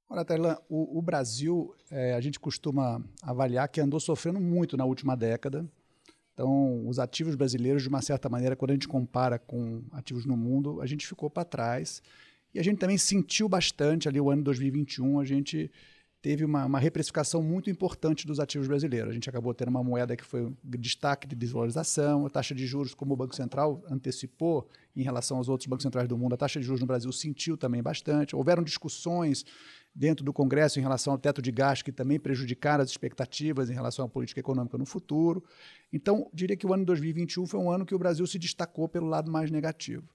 [0.07, 4.85] Olha, Tailã, o, o, Brasil, é, a gente costuma avaliar que andou sofrendo muito na
[4.85, 5.67] última década.
[6.35, 10.37] Então, os ativos brasileiros, de uma certa maneira, quando a gente compara com ativos no
[10.37, 12.03] mundo, a gente ficou para trás.
[12.55, 15.71] E a gente também sentiu bastante ali o ano 2021, a gente
[16.23, 19.11] teve uma, uma, reprecificação muito importante dos ativos brasileiros.
[19.11, 22.67] A gente acabou tendo uma moeda que foi um destaque de desvalorização, a taxa de
[22.67, 26.37] juros, como o Banco Central antecipou em relação aos outros bancos centrais do mundo, a
[26.37, 28.37] taxa de juros no Brasil sentiu também bastante.
[28.37, 29.45] Houveram discussões
[29.95, 33.75] dentro do Congresso em relação ao teto de gasto que também prejudicaram as expectativas em
[33.75, 35.43] relação à política econômica no futuro.
[35.93, 39.07] Então, diria que o ano 2021 foi um ano que o Brasil se destacou pelo
[39.07, 40.09] lado mais negativo.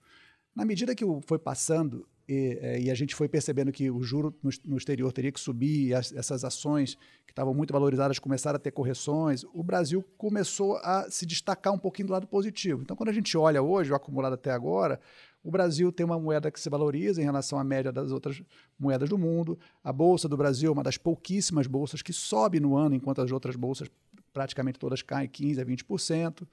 [0.56, 4.36] Na medida que foi passando e, é, e, a gente foi percebendo que o juro
[4.42, 8.60] no, no exterior teria que subir, as, essas ações que estavam muito valorizadas começaram a
[8.60, 12.82] ter correções, o Brasil começou a se destacar um pouquinho do lado positivo.
[12.82, 15.00] Então, quando a gente olha hoje, o acumulado até agora,
[15.44, 18.42] o Brasil tem uma moeda que se valoriza em relação à média das outras
[18.80, 19.60] moedas do mundo.
[19.84, 23.32] A Bolsa do Brasil é uma das pouquíssimas bolsas que sobe no ano, enquanto as
[23.32, 23.88] outras bolsas
[24.34, 26.48] praticamente todas caem 15% a 20%.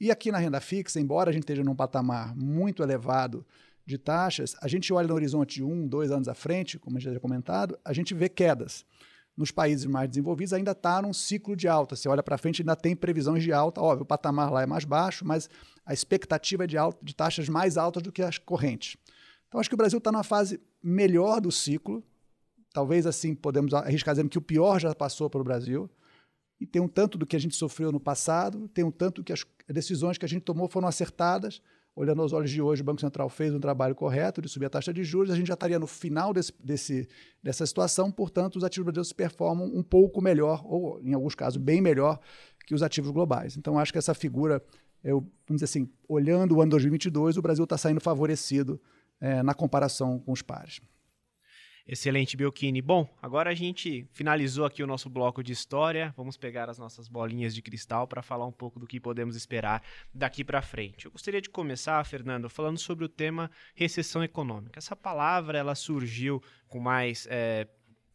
[0.00, 3.44] E aqui na renda fixa, embora a gente esteja num patamar muito elevado
[3.90, 7.00] de taxas, a gente olha no horizonte de um, dois anos à frente, como a
[7.00, 8.84] gente já comentado, a gente vê quedas.
[9.36, 11.96] Nos países mais desenvolvidos ainda está num ciclo de alta.
[11.96, 13.80] Você olha para frente, ainda tem previsões de alta.
[13.80, 15.48] Óbvio, o patamar lá é mais baixo, mas
[15.86, 18.96] a expectativa é de, alta, de taxas mais altas do que as correntes.
[19.48, 22.04] Então, acho que o Brasil está numa fase melhor do ciclo.
[22.72, 25.90] Talvez assim podemos arriscar dizendo que o pior já passou para o Brasil.
[26.60, 29.32] E tem um tanto do que a gente sofreu no passado, tem um tanto que
[29.32, 31.62] as decisões que a gente tomou foram acertadas.
[31.94, 34.70] Olhando aos olhos de hoje, o Banco Central fez um trabalho correto de subir a
[34.70, 37.08] taxa de juros, a gente já estaria no final desse, desse,
[37.42, 41.80] dessa situação, portanto, os ativos brasileiros performam um pouco melhor, ou em alguns casos, bem
[41.80, 42.18] melhor
[42.66, 43.56] que os ativos globais.
[43.56, 44.62] Então, acho que essa figura,
[45.02, 48.80] eu, vamos dizer assim, olhando o ano 2022, o Brasil está saindo favorecido
[49.20, 50.80] é, na comparação com os pares.
[51.92, 52.80] Excelente, Belchini.
[52.80, 56.14] Bom, agora a gente finalizou aqui o nosso bloco de história.
[56.16, 59.82] Vamos pegar as nossas bolinhas de cristal para falar um pouco do que podemos esperar
[60.14, 61.06] daqui para frente.
[61.06, 64.78] Eu gostaria de começar, Fernando, falando sobre o tema recessão econômica.
[64.78, 67.66] Essa palavra ela surgiu com mais é,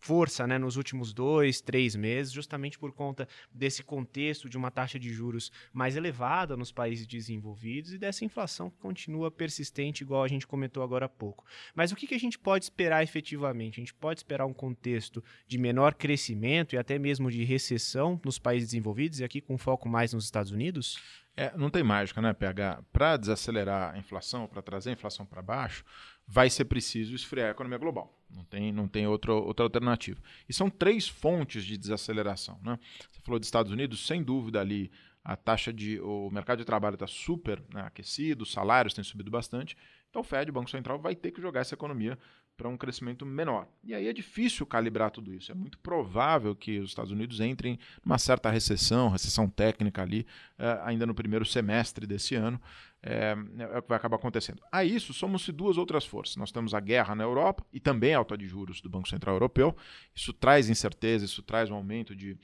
[0.06, 5.00] força né, nos últimos dois, três meses, justamente por conta desse contexto de uma taxa
[5.00, 10.28] de juros mais elevada nos países desenvolvidos e dessa inflação que continua persistente, igual a
[10.28, 11.44] gente comentou agora há pouco.
[11.74, 13.80] Mas o que, que a gente pode esperar efetivamente?
[13.80, 18.38] A gente pode esperar um contexto de menor crescimento e até mesmo de recessão nos
[18.38, 21.00] países desenvolvidos, e aqui com foco mais nos Estados Unidos?
[21.36, 22.84] É, não tem mágica, né, PH?
[22.94, 25.84] Para desacelerar a inflação, para trazer a inflação para baixo,
[26.28, 28.14] vai ser preciso esfriar a economia global.
[28.36, 30.20] Não tem, não tem outra, outra alternativa.
[30.48, 32.60] E são três fontes de desaceleração.
[32.62, 32.78] Né?
[33.12, 34.92] Você falou dos Estados Unidos, sem dúvida ali
[35.24, 36.00] a taxa de.
[36.02, 39.76] o mercado de trabalho está super né, aquecido, os salários têm subido bastante.
[40.10, 42.18] Então o Fed, o Banco Central, vai ter que jogar essa economia
[42.56, 43.68] para um crescimento menor.
[43.84, 45.52] E aí é difícil calibrar tudo isso.
[45.52, 50.26] É muito provável que os Estados Unidos entrem numa certa recessão, recessão técnica ali,
[50.58, 52.62] uh, ainda no primeiro semestre desse ano.
[53.08, 54.64] É, é, o que vai acabar acontecendo.
[54.72, 56.38] A isso, somos-se duas outras forças.
[56.38, 59.36] Nós temos a guerra na Europa e também a alta de juros do Banco Central
[59.36, 59.78] Europeu.
[60.16, 62.36] Isso traz incerteza, isso traz um aumento de,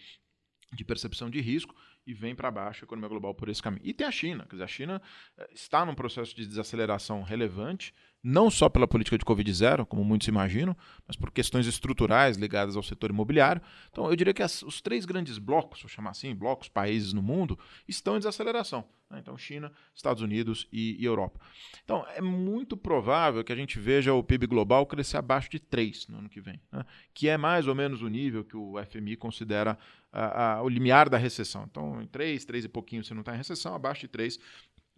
[0.71, 3.81] de percepção de risco e vem para baixo a economia global por esse caminho.
[3.83, 5.01] E tem a China, quer dizer, a China
[5.35, 7.91] eh, está num processo de desaceleração relevante,
[8.23, 10.75] não só pela política de Covid zero, como muitos imaginam,
[11.07, 13.61] mas por questões estruturais ligadas ao setor imobiliário.
[13.89, 17.21] Então, eu diria que as, os três grandes blocos, vou chamar assim, blocos, países no
[17.21, 17.57] mundo,
[17.87, 18.85] estão em desaceleração.
[19.09, 19.19] Né?
[19.19, 21.39] Então, China, Estados Unidos e, e, Europa.
[21.83, 26.07] Então, é muito provável que a gente veja o PIB global crescer abaixo de 3
[26.07, 26.85] no ano que vem, né?
[27.13, 29.77] que é mais ou menos o nível que o FMI considera
[30.11, 31.65] a, a, o limiar da recessão.
[31.69, 34.39] Então, em 3, 3 e pouquinho você não está em recessão, abaixo de 3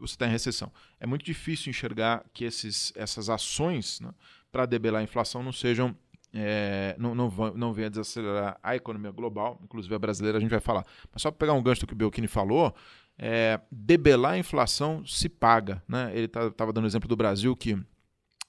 [0.08, 0.72] você está em recessão.
[1.00, 4.12] É muito difícil enxergar que esses, essas ações né,
[4.52, 5.96] para debelar a inflação não sejam
[6.34, 10.60] é, não, não, não venha desacelerar a economia global, inclusive a brasileira, a gente vai
[10.60, 10.84] falar.
[11.12, 12.76] Mas só para pegar um gancho do que o Belchini falou,
[13.18, 15.84] é, debelar a inflação se paga.
[15.88, 16.12] Né?
[16.14, 17.78] Ele estava tá, dando exemplo do Brasil que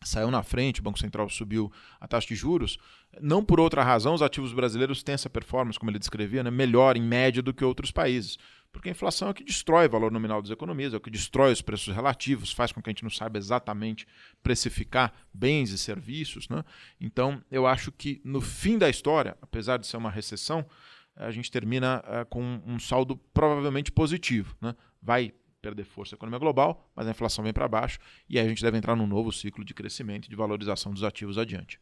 [0.02, 2.78] saiu na frente, o Banco Central subiu a taxa de juros,
[3.20, 6.96] não por outra razão, os ativos brasileiros têm essa performance, como ele descrevia, né, melhor
[6.96, 8.38] em média do que outros países.
[8.74, 11.08] Porque a inflação é o que destrói o valor nominal das economias, é o que
[11.08, 14.04] destrói os preços relativos, faz com que a gente não saiba exatamente
[14.42, 16.48] precificar bens e serviços.
[16.48, 16.64] Né?
[17.00, 20.66] Então, eu acho que no fim da história, apesar de ser uma recessão,
[21.14, 24.56] a gente termina uh, com um saldo provavelmente positivo.
[24.60, 24.74] Né?
[25.00, 25.32] Vai
[25.62, 28.60] perder força a economia global, mas a inflação vem para baixo e aí a gente
[28.60, 31.78] deve entrar num novo ciclo de crescimento e de valorização dos ativos adiante.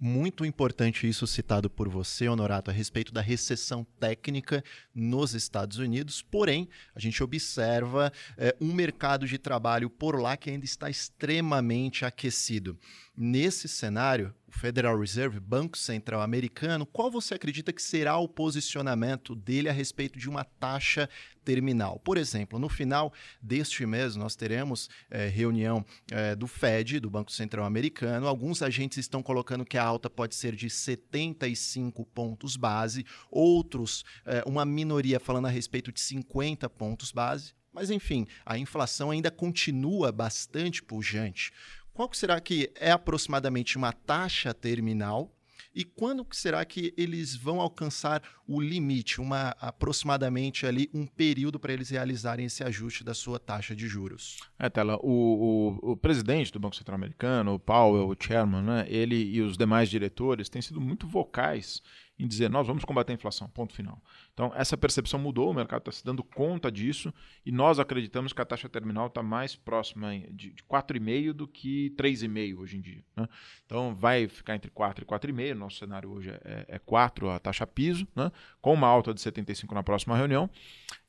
[0.00, 4.62] Muito importante isso citado por você, Honorato, a respeito da recessão técnica
[4.94, 6.22] nos Estados Unidos.
[6.22, 12.04] Porém, a gente observa é, um mercado de trabalho por lá que ainda está extremamente
[12.04, 12.78] aquecido.
[13.20, 19.34] Nesse cenário, o Federal Reserve, Banco Central Americano, qual você acredita que será o posicionamento
[19.34, 21.10] dele a respeito de uma taxa
[21.44, 21.98] terminal?
[21.98, 27.32] Por exemplo, no final deste mês, nós teremos é, reunião é, do Fed, do Banco
[27.32, 28.28] Central Americano.
[28.28, 34.44] Alguns agentes estão colocando que a alta pode ser de 75 pontos base, outros, é,
[34.46, 37.52] uma minoria falando a respeito de 50 pontos base.
[37.72, 41.52] Mas, enfim, a inflação ainda continua bastante pujante.
[41.98, 45.34] Qual será que é aproximadamente uma taxa terminal
[45.74, 51.72] e quando será que eles vão alcançar o limite, uma aproximadamente ali um período para
[51.72, 54.36] eles realizarem esse ajuste da sua taxa de juros?
[54.56, 58.86] É, Tela, o, o, o presidente do Banco Central Americano, o Powell, o chairman, né,
[58.88, 61.82] ele e os demais diretores têm sido muito vocais
[62.18, 64.02] em dizer nós vamos combater a inflação, ponto final.
[64.34, 67.12] Então, essa percepção mudou, o mercado está se dando conta disso
[67.46, 71.90] e nós acreditamos que a taxa terminal está mais próxima de, de 4,5 do que
[71.96, 73.04] 3,5 hoje em dia.
[73.16, 73.28] Né?
[73.64, 75.54] Então, vai ficar entre 4 e 4,5.
[75.54, 78.32] Nosso cenário hoje é, é 4 a taxa piso, né?
[78.60, 80.50] com uma alta de 75 na próxima reunião.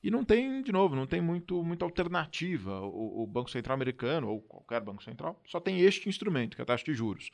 [0.02, 2.82] E não tem, de novo, não tem muito, muita alternativa.
[2.82, 6.64] O, o Banco Central americano, ou qualquer Banco Central, só tem este instrumento, que é
[6.64, 7.32] a taxa de juros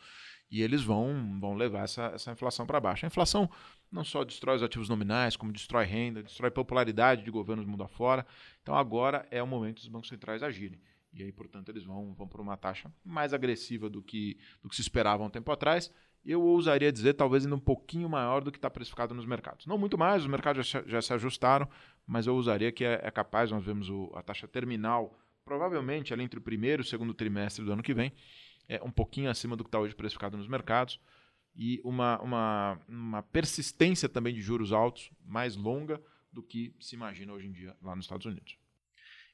[0.50, 3.06] e eles vão, vão levar essa, essa inflação para baixo.
[3.06, 3.50] A inflação
[3.92, 8.26] não só destrói os ativos nominais, como destrói renda, destrói popularidade de governos mundo afora.
[8.62, 10.80] Então agora é o momento dos bancos centrais agirem.
[11.14, 14.76] E aí, portanto, eles vão, vão por uma taxa mais agressiva do que, do que
[14.76, 15.90] se esperava um tempo atrás.
[16.26, 19.66] Eu ousaria dizer, talvez ainda um pouquinho maior do que está precificado nos mercados.
[19.66, 21.70] Não muito mais, os mercados já, já se ajustaram,
[22.06, 26.24] mas eu ousaria que é, é capaz, nós vemos o, a taxa terminal, provavelmente ali
[26.24, 28.12] entre o primeiro e o segundo trimestre do ano que vem,
[28.68, 31.00] é um pouquinho acima do que está hoje precificado nos mercados,
[31.56, 36.02] e uma, uma, uma persistência também de juros altos mais longa
[36.32, 38.58] do que se imagina hoje em dia lá nos Estados Unidos.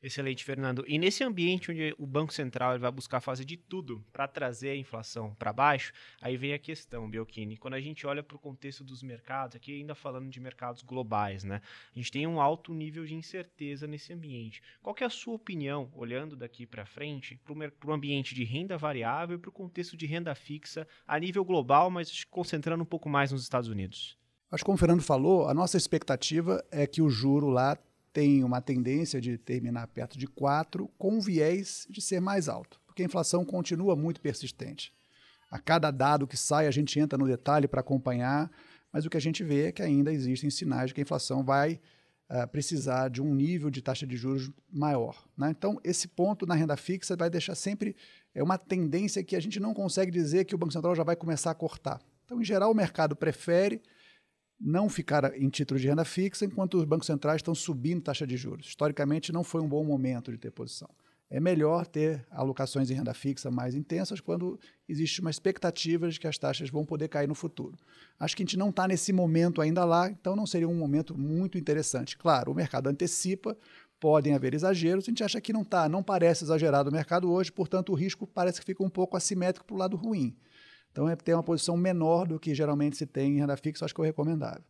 [0.03, 0.83] Excelente, Fernando.
[0.87, 4.75] E nesse ambiente onde o Banco Central vai buscar fazer de tudo para trazer a
[4.75, 7.55] inflação para baixo, aí vem a questão, Biocchini.
[7.55, 11.43] Quando a gente olha para o contexto dos mercados, aqui ainda falando de mercados globais,
[11.43, 11.61] né?
[11.95, 14.63] A gente tem um alto nível de incerteza nesse ambiente.
[14.81, 19.37] Qual é a sua opinião, olhando daqui para frente, para o ambiente de renda variável
[19.37, 23.31] e para o contexto de renda fixa a nível global, mas concentrando um pouco mais
[23.31, 24.17] nos Estados Unidos?
[24.51, 27.77] Acho que como o Fernando falou, a nossa expectativa é que o juro lá
[28.13, 33.01] tem uma tendência de terminar perto de 4, com viés de ser mais alto, porque
[33.01, 34.93] a inflação continua muito persistente.
[35.49, 38.49] A cada dado que sai, a gente entra no detalhe para acompanhar,
[38.91, 41.43] mas o que a gente vê é que ainda existem sinais de que a inflação
[41.43, 41.79] vai
[42.29, 45.25] uh, precisar de um nível de taxa de juros maior.
[45.37, 45.49] Né?
[45.51, 47.95] Então, esse ponto na renda fixa vai deixar sempre
[48.33, 51.15] é uma tendência que a gente não consegue dizer que o Banco Central já vai
[51.15, 51.99] começar a cortar.
[52.25, 53.81] Então, em geral, o mercado prefere
[54.61, 58.37] não ficar em título de renda fixa enquanto os bancos centrais estão subindo taxa de
[58.37, 58.67] juros.
[58.67, 60.89] Historicamente, não foi um bom momento de ter posição.
[61.29, 66.27] É melhor ter alocações em renda fixa mais intensas quando existe uma expectativa de que
[66.27, 67.77] as taxas vão poder cair no futuro.
[68.19, 71.17] Acho que a gente não está nesse momento ainda lá, então não seria um momento
[71.17, 72.17] muito interessante.
[72.17, 73.57] Claro, o mercado antecipa,
[73.97, 77.51] podem haver exageros, a gente acha que não está, não parece exagerado o mercado hoje,
[77.51, 80.35] portanto o risco parece que fica um pouco assimétrico para o lado ruim.
[80.91, 83.93] Então, é ter uma posição menor do que geralmente se tem em renda fixa, acho
[83.93, 84.63] que é o recomendável.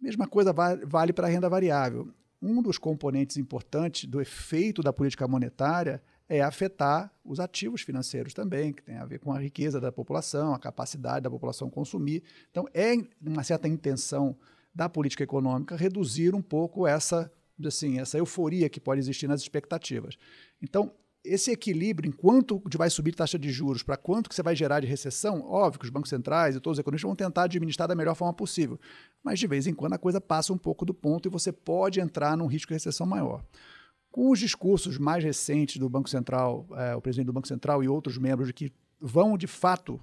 [0.00, 2.12] A mesma coisa vale para a renda variável.
[2.40, 8.72] Um dos componentes importantes do efeito da política monetária é afetar os ativos financeiros também,
[8.72, 12.22] que tem a ver com a riqueza da população, a capacidade da população consumir.
[12.50, 12.92] Então, é
[13.24, 14.36] uma certa intenção
[14.74, 17.32] da política econômica reduzir um pouco essa,
[17.64, 20.18] assim, essa euforia que pode existir nas expectativas.
[20.60, 20.92] Então,
[21.26, 24.86] esse equilíbrio, enquanto vai subir taxa de juros, para quanto que você vai gerar de
[24.86, 28.14] recessão, óbvio que os bancos centrais e todos os economistas vão tentar administrar da melhor
[28.14, 28.78] forma possível.
[29.22, 32.00] Mas de vez em quando a coisa passa um pouco do ponto e você pode
[32.00, 33.44] entrar num risco de recessão maior.
[34.10, 37.88] Com os discursos mais recentes do Banco Central, é, o presidente do Banco Central e
[37.88, 40.00] outros membros que vão de fato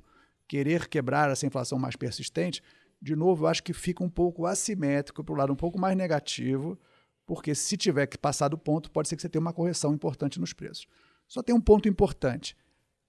[0.47, 2.61] querer quebrar essa inflação mais persistente,
[3.01, 5.97] de novo, eu acho que fica um pouco assimétrico para o lado um pouco mais
[5.97, 6.79] negativo,
[7.25, 10.39] porque se tiver que passar do ponto, pode ser que você tenha uma correção importante
[10.39, 10.87] nos preços.
[11.33, 12.55] Só tem um ponto importante.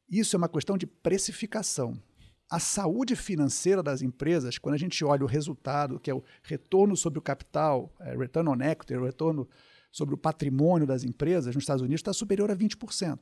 [0.08, 2.02] Isso é uma questão de precificação.
[2.50, 6.96] A saúde financeira das empresas, quando a gente olha o resultado, que é o retorno
[6.96, 9.46] sobre o capital, é, return on equity, o retorno
[9.92, 13.18] sobre o patrimônio das empresas nos Estados Unidos, está superior a 20%.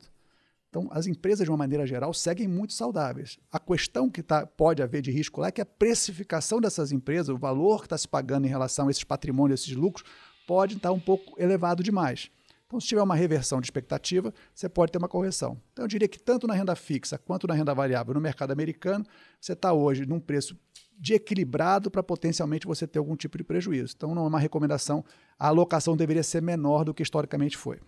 [0.68, 3.40] Então, as empresas, de uma maneira geral, seguem muito saudáveis.
[3.50, 7.28] A questão que tá, pode haver de risco lá é que a precificação dessas empresas,
[7.28, 10.08] o valor que está se pagando em relação a esses patrimônios, esses lucros,
[10.46, 12.30] pode estar um pouco elevado demais.
[12.72, 15.60] Então, se tiver uma reversão de expectativa, você pode ter uma correção.
[15.74, 19.04] Então, eu diria que tanto na renda fixa quanto na renda variável no mercado americano,
[19.38, 20.58] você está hoje num preço
[20.98, 23.92] de equilibrado para potencialmente você ter algum tipo de prejuízo.
[23.94, 25.04] Então, não é uma recomendação,
[25.38, 27.78] a alocação deveria ser menor do que historicamente foi.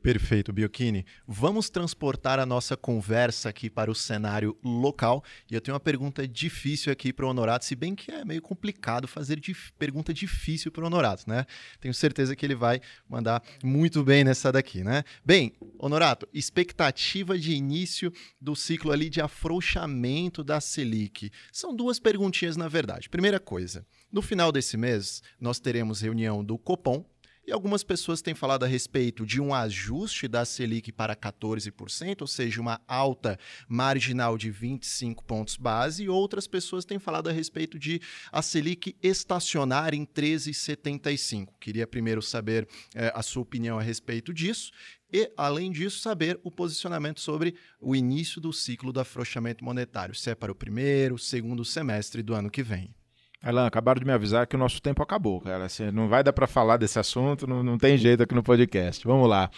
[0.00, 1.04] Perfeito, Biocchini.
[1.26, 5.24] Vamos transportar a nossa conversa aqui para o cenário local.
[5.50, 8.40] E eu tenho uma pergunta difícil aqui para o Honorato, se bem que é meio
[8.40, 11.44] complicado fazer dif pergunta difícil para o Honorato, né?
[11.80, 15.02] Tenho certeza que ele vai mandar muito bem nessa daqui, né?
[15.24, 21.30] Bem, Honorato, expectativa de início do ciclo ali de afrouxamento da Selic.
[21.52, 23.08] São duas perguntinhas, na verdade.
[23.08, 27.04] Primeira coisa, no final desse mês, nós teremos reunião do Copom,
[27.48, 32.26] e algumas pessoas têm falado a respeito de um ajuste da Selic para 14%, ou
[32.26, 37.78] seja, uma alta marginal de 25 pontos base, e outras pessoas têm falado a respeito
[37.78, 41.54] de a Selic estacionar em 13,75.
[41.58, 44.70] Queria primeiro saber eh, a sua opinião a respeito disso
[45.10, 50.28] e, além disso, saber o posicionamento sobre o início do ciclo do afrouxamento monetário, se
[50.28, 52.97] é para o primeiro, segundo semestre do ano que vem.
[53.40, 55.66] Alan, acabaram de me avisar que o nosso tempo acabou, cara.
[55.66, 59.06] Assim, não vai dar para falar desse assunto, não, não, tem jeito aqui no podcast.
[59.06, 59.48] Vamos lá.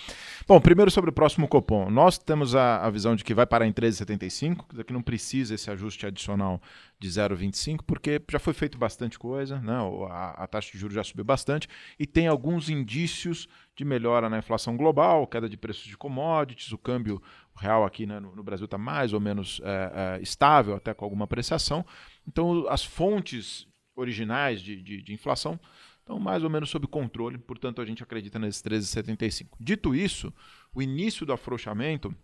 [0.46, 1.88] Bom, primeiro sobre o próximo Copom.
[1.88, 5.00] Nós temos a, a visão de que vai parar em 13,75, quer dizer que não
[5.00, 6.60] precisa esse ajuste adicional
[6.98, 9.78] de 0,25, porque já foi feito bastante coisa, né?
[10.10, 11.66] A, a, taxa de juros já subiu bastante
[11.98, 16.76] e tem alguns indícios de melhora na inflação global, queda de preços de commodities, o
[16.76, 17.22] câmbio
[17.56, 21.04] real aqui né, no, no, Brasil está mais ou menos é, é, estável, até com
[21.04, 21.84] alguma apreciação.
[22.26, 25.58] Então, as fontes originais de, de, de inflação
[25.98, 29.48] estão mais ou menos sob controle, portanto a gente acredita nesses 13,75.
[29.60, 30.32] Dito isso,
[30.74, 32.14] o início do afrouxamento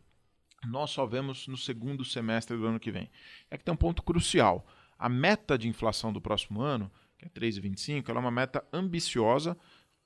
[0.66, 3.10] nós só vemos no segundo semestre do ano que vem.
[3.50, 4.66] É que tem um ponto crucial.
[4.98, 9.56] A meta de inflação do próximo ano, que é 3,25, ela é uma meta ambiciosa,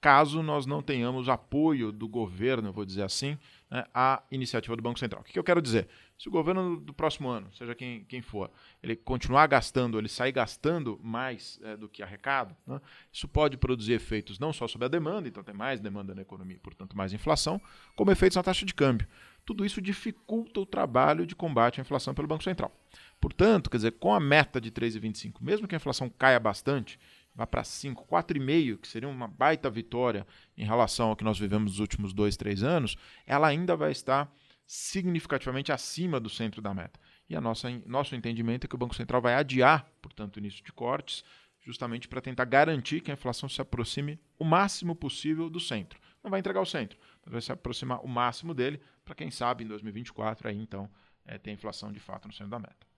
[0.01, 3.37] caso nós não tenhamos apoio do governo, vou dizer assim,
[3.71, 5.21] né, à iniciativa do Banco Central.
[5.21, 5.89] O que, eu quero dizer?
[6.19, 8.51] Se o governo do próximo ano, seja quem, quem for,
[8.83, 12.81] ele continuar gastando, ele sair gastando mais é, do que arrecada, né,
[13.13, 16.59] isso pode produzir efeitos não só sobre a demanda, então tem mais demanda na economia,
[16.63, 17.61] portanto mais inflação,
[17.95, 19.07] como efeitos na taxa de câmbio.
[19.45, 22.73] Tudo isso dificulta o trabalho de combate à inflação pelo Banco Central.
[23.21, 26.99] Portanto, quer dizer, com a meta de 3,25, mesmo que a inflação caia bastante,
[27.35, 30.27] vá para 5, 4,5, que seria uma baita vitória
[30.57, 34.33] em relação ao que nós vivemos nos últimos dois, três anos, ela ainda vai estar
[34.67, 37.01] significativamente acima do centro da meta.
[37.29, 40.65] E a nossa, nosso entendimento é que o Banco Central vai adiar, portanto, o início
[40.65, 41.25] de cortes,
[41.61, 46.01] justamente para tentar garantir que a inflação se aproxime o máximo possível do centro.
[46.23, 49.65] Não vai entregar o centro, mas vai se aproximar o máximo dele, para quem sabe
[49.65, 50.91] em 2024 aí então
[51.25, 52.90] é, ter inflação de fato no centro da meta.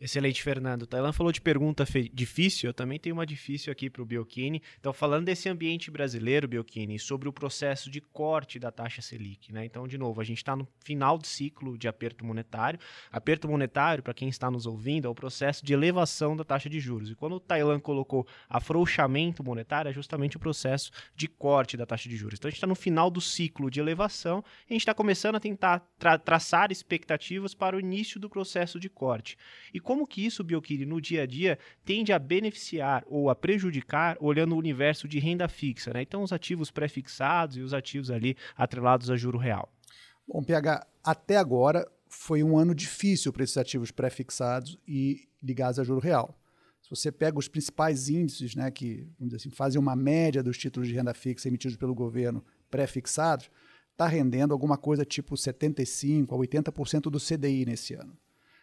[0.00, 0.86] Excelente, Fernando.
[0.86, 4.62] Tailan falou de pergunta difícil, eu também tenho uma difícil aqui para o Biocchini.
[4.78, 9.52] Então, falando desse ambiente brasileiro, Biocchini, sobre o processo de corte da taxa Selic.
[9.52, 9.66] Né?
[9.66, 12.80] Então, de novo, a gente está no final do ciclo de aperto monetário.
[13.12, 16.80] Aperto monetário, para quem está nos ouvindo, é o processo de elevação da taxa de
[16.80, 17.10] juros.
[17.10, 22.08] E quando o Tailan colocou afrouxamento monetário, é justamente o processo de corte da taxa
[22.08, 22.38] de juros.
[22.38, 25.34] Então, a gente está no final do ciclo de elevação e a gente está começando
[25.34, 29.36] a tentar tra traçar expectativas para o início do processo de corte.
[29.72, 34.16] E como que isso, Biokiri, no dia a dia, tende a beneficiar ou a prejudicar
[34.20, 36.02] olhando o universo de renda fixa, né?
[36.02, 39.72] Então, os ativos pré-fixados e os ativos ali atrelados a juro real.
[40.26, 45.84] Bom, PH, até agora foi um ano difícil para esses ativos pré-fixados e ligados a
[45.84, 46.36] juro real.
[46.82, 50.94] Se você pega os principais índices, né, que assim, fazem uma média dos títulos de
[50.94, 53.50] renda fixa emitidos pelo governo pré-fixados,
[53.92, 58.16] está rendendo alguma coisa tipo 75% a 80% do CDI nesse ano.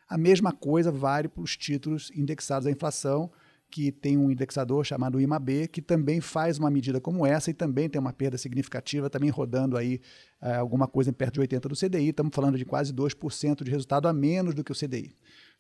[0.08, 3.32] A mesma coisa vale para os títulos indexados à inflação,
[3.70, 7.90] que tem um indexador chamado IMAB, que também faz uma medida como essa e também
[7.90, 10.00] tem uma perda significativa, também rodando aí
[10.42, 12.10] é, alguma coisa em perto de 80% do CDI.
[12.10, 15.14] Estamos falando de quase 2% de resultado a menos do que o CDI.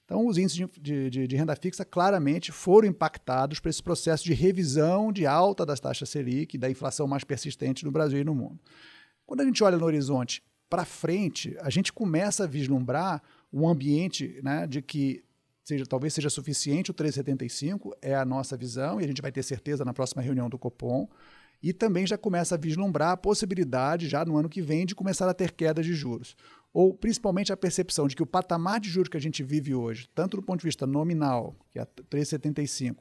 [0.06, 4.34] Então, os índices de, de, de, renda fixa claramente foram impactados por esse processo de
[4.34, 8.58] revisão de alta das taxas Selic, da inflação mais persistente no Brasil e no mundo.
[9.26, 13.22] Quando a gente olha no horizonte para frente, a gente começa a vislumbrar
[13.58, 15.24] um ambiente né, de que
[15.64, 19.44] seja, talvez seja suficiente o 375, é a nossa visão, e a gente vai ter
[19.44, 21.10] certeza na próxima reunião do Copom.
[21.62, 25.28] E também já começa a vislumbrar a possibilidade, já no ano que vem, de começar
[25.28, 26.36] a ter quedas de juros.
[26.72, 30.08] Ou principalmente a percepção de que o patamar de juros que a gente vive hoje,
[30.14, 32.98] tanto do ponto de vista nominal, que é 3,75,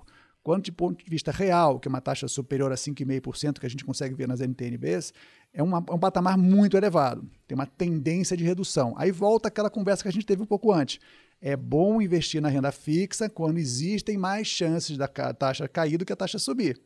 [0.47, 3.69] quanto de ponto de vista real, que é uma taxa superior a 5,5% que a
[3.69, 5.13] gente consegue ver nas NTNBs,
[5.53, 7.29] é, uma, é um patamar muito elevado.
[7.49, 8.95] Tem uma tendência de redução.
[8.97, 11.01] Aí volta aquela conversa que a gente teve um pouco antes.
[11.41, 16.13] É bom investir na renda fixa quando existem mais chances da taxa cair do que
[16.13, 16.81] a taxa subir.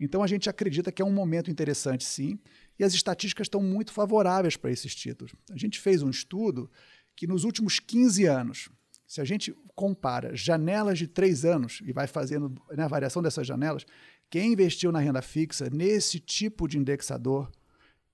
[0.00, 2.40] Então a gente acredita que é um momento interessante, sim,
[2.76, 5.32] e as estatísticas estão muito favoráveis para esses títulos.
[5.52, 6.68] A gente fez um estudo
[7.14, 8.68] que nos últimos 15 anos,
[9.06, 13.46] se a gente compara janelas de três anos e vai fazendo né, a variação dessas
[13.46, 13.86] janelas,
[14.28, 17.50] quem investiu na renda fixa nesse tipo de indexador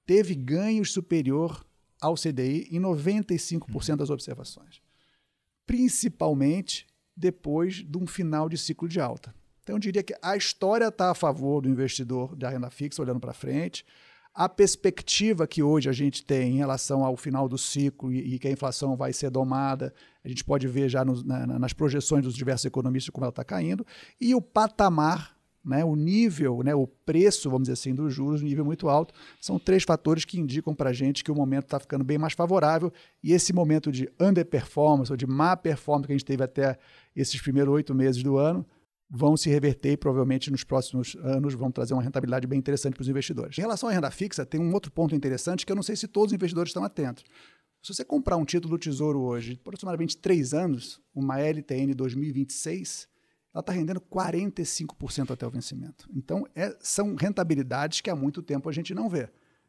[0.05, 1.65] teve ganhos superior
[2.01, 4.83] ao CDI em 95% das observações,
[5.67, 6.87] principalmente
[7.17, 9.35] depois de um final de ciclo de alta.
[9.63, 13.21] Então, eu diria que a história está a favor do investidor da renda fixa, olhando
[13.21, 13.85] para frente
[14.35, 18.39] a perspectiva que hoje a gente tem em relação ao final do ciclo e, e
[18.39, 19.93] que a inflação vai ser domada,
[20.25, 23.87] a gente pode ver já na, nas projeções dos diversos economistas como ela está caindo,
[24.21, 28.65] e o patamar, né, o nível, né, o preço, vamos dizer assim, dos juros, nível
[28.65, 32.03] muito alto, são três fatores que indicam para a gente que o momento está ficando
[32.03, 32.91] bem mais favorável
[33.23, 36.79] e esse momento de underperformance ou de má performance que a gente teve até
[37.15, 38.67] esses primeiros oito meses do ano,
[39.15, 43.03] vão se reverter e provavelmente nos próximos anos vão trazer uma rentabilidade bem interessante para
[43.03, 43.59] os investidores.
[43.59, 46.09] Em relação à renda fixa, tem um outro ponto interessante que eu não sei se
[46.09, 47.23] todos os investidores estão atentos.
[47.83, 53.07] Se você comprar um título do Tesouro hoje, aproximadamente três anos, uma LTN 2026,
[53.53, 56.09] ela está rendendo 45% até o vencimento.
[56.15, 59.29] Então, é, são rentabilidades que há muito tempo a gente não vê.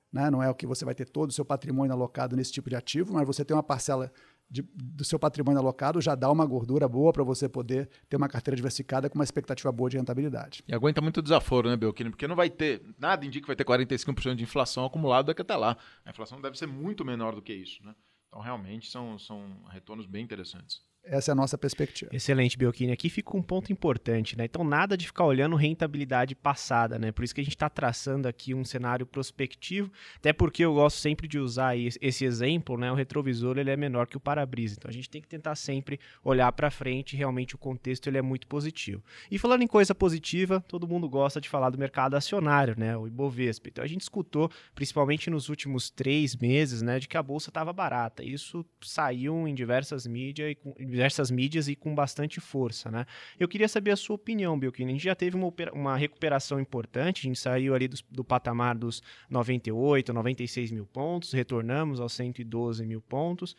[0.10, 0.32] Né?
[0.32, 2.78] Não é o que você vai ter todo o seu patrimônio alocado nesse tipo de
[2.78, 4.10] ativo, mas você tem uma parcela
[4.54, 8.30] de, do seu patrimônio alocado já dá uma gordura boa para você poder ter uma
[8.30, 10.64] carteira diversificada com uma expectativa boa de rentabilidade.
[10.68, 12.12] E aguenta muito desaforo, né, Belkini?
[12.12, 15.56] Porque não vai ter, nada indica que vai ter 45% de inflação acumulada daqui até
[15.56, 15.76] lá.
[16.06, 17.96] A inflação deve ser muito menor do que isso, né?
[18.28, 20.82] Então, realmente, são, são retornos bem interessantes.
[21.06, 22.10] Essa é a nossa perspectiva.
[22.16, 22.94] Excelente, Biocchini.
[22.94, 24.46] Aqui fica um ponto importante, né?
[24.46, 27.12] Então, nada de ficar olhando rentabilidade passada, né?
[27.12, 30.98] Por isso que a gente está traçando aqui um cenário prospectivo, até porque eu gosto
[30.98, 32.90] sempre de usar esse exemplo, né?
[32.90, 36.00] O retrovisor ele é menor que o para-brisa, então a gente tem que tentar sempre
[36.24, 37.18] olhar para frente.
[37.18, 39.04] Realmente o contexto ele é muito positivo.
[39.30, 42.96] E falando em coisa positiva, todo mundo gosta de falar do mercado acionário, né?
[42.96, 43.68] O Ibovespa.
[43.68, 46.98] Então a gente escutou, principalmente nos últimos três meses, né?
[46.98, 48.24] De que a bolsa estava barata.
[48.24, 53.06] Isso saiu em diversas mídias e diversas mídias e com bastante força, né?
[53.40, 54.86] Eu queria saber a sua opinião, Belkin.
[54.86, 58.78] A gente já teve uma, uma recuperação importante, a gente saiu ali do, do patamar
[58.78, 63.56] dos 98, 96 mil pontos, retornamos aos 112 mil pontos.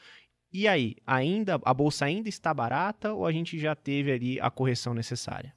[0.53, 4.49] E aí, ainda a bolsa ainda está barata ou a gente já teve ali a
[4.49, 5.53] correção necessária?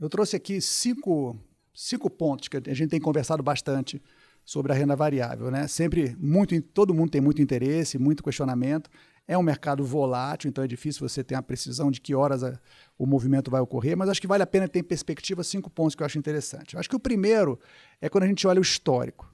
[0.00, 1.38] Eu trouxe aqui cinco,
[1.74, 4.00] cinco pontos que a gente tem conversado bastante
[4.42, 5.68] sobre a renda variável, né?
[5.68, 8.88] Sempre muito, todo mundo tem muito interesse, muito questionamento.
[9.30, 12.58] É um mercado volátil, então é difícil você ter a precisão de que horas a,
[12.98, 15.94] o movimento vai ocorrer, mas acho que vale a pena ter em perspectiva cinco pontos
[15.94, 16.72] que eu acho interessante.
[16.72, 17.60] Eu acho que o primeiro
[18.00, 19.30] é quando a gente olha o histórico.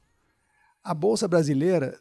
[0.82, 1.96] A Bolsa brasileira,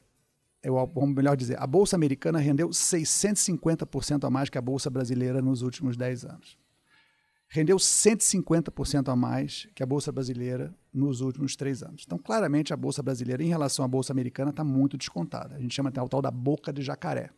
[0.63, 5.39] eu, vamos melhor dizer, a Bolsa americana rendeu 650% a mais que a Bolsa brasileira
[5.39, 6.57] nos últimos 10 anos.
[7.47, 12.01] Rendeu 150% a mais que a Bolsa brasileira nos últimos três anos.
[12.03, 15.53] Então, claramente, a Bolsa brasileira, em relação à Bolsa americana, está muito descontada.
[15.53, 17.29] A gente chama até o tal da boca de jacaré.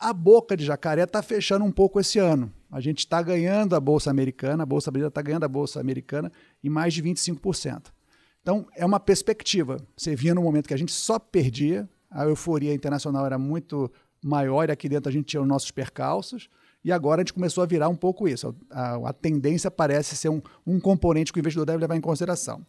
[0.00, 2.50] A boca de jacaré está fechando um pouco esse ano.
[2.72, 6.32] A gente está ganhando a Bolsa Americana, a Bolsa Brasileira está ganhando a Bolsa Americana
[6.64, 7.92] em mais de 25%.
[8.40, 9.76] Então, é uma perspectiva.
[9.94, 13.92] Você via no momento que a gente só perdia, a euforia internacional era muito
[14.22, 16.48] maior e aqui dentro a gente tinha os nossos percalços,
[16.82, 18.56] e agora a gente começou a virar um pouco isso.
[18.70, 22.64] A, a tendência parece ser um, um componente que o investidor deve levar em consideração.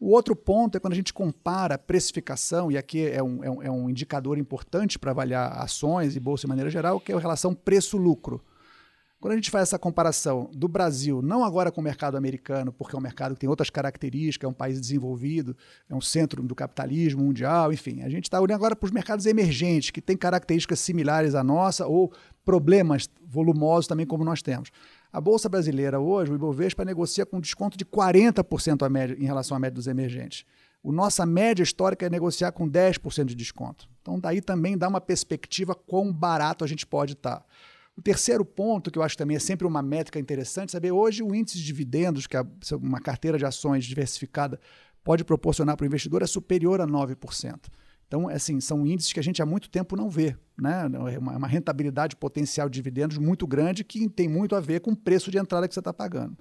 [0.00, 3.62] O outro ponto é quando a gente compara precificação, e aqui é um, é um,
[3.64, 7.18] é um indicador importante para avaliar ações e bolsa de maneira geral, que é a
[7.18, 8.40] relação preço-lucro.
[9.20, 12.94] Quando a gente faz essa comparação do Brasil, não agora com o mercado americano, porque
[12.94, 15.56] é um mercado que tem outras características, é um país desenvolvido,
[15.90, 19.26] é um centro do capitalismo mundial, enfim, a gente está olhando agora para os mercados
[19.26, 22.12] emergentes, que têm características similares à nossa, ou
[22.44, 24.70] problemas volumosos também, como nós temos.
[25.12, 29.56] A Bolsa Brasileira hoje, o Ibovespa, negocia com desconto de 40% a média, em relação
[29.56, 30.44] à média dos emergentes.
[30.82, 33.88] O nossa média histórica é negociar com 10% de desconto.
[34.02, 37.38] Então, daí também dá uma perspectiva quão barato a gente pode estar.
[37.38, 37.44] Tá.
[37.96, 41.34] O terceiro ponto, que eu acho também é sempre uma métrica interessante, saber hoje o
[41.34, 42.46] índice de dividendos que a,
[42.80, 44.60] uma carteira de ações diversificada
[45.02, 47.56] pode proporcionar para o investidor é superior a 9%.
[48.08, 50.34] Então, assim, são índices que a gente há muito tempo não vê.
[50.56, 50.90] Né?
[51.12, 54.96] É uma, rentabilidade potencial de dividendos muito grande que tem muito a ver com o
[54.96, 56.36] preço de entrada que você está pagando.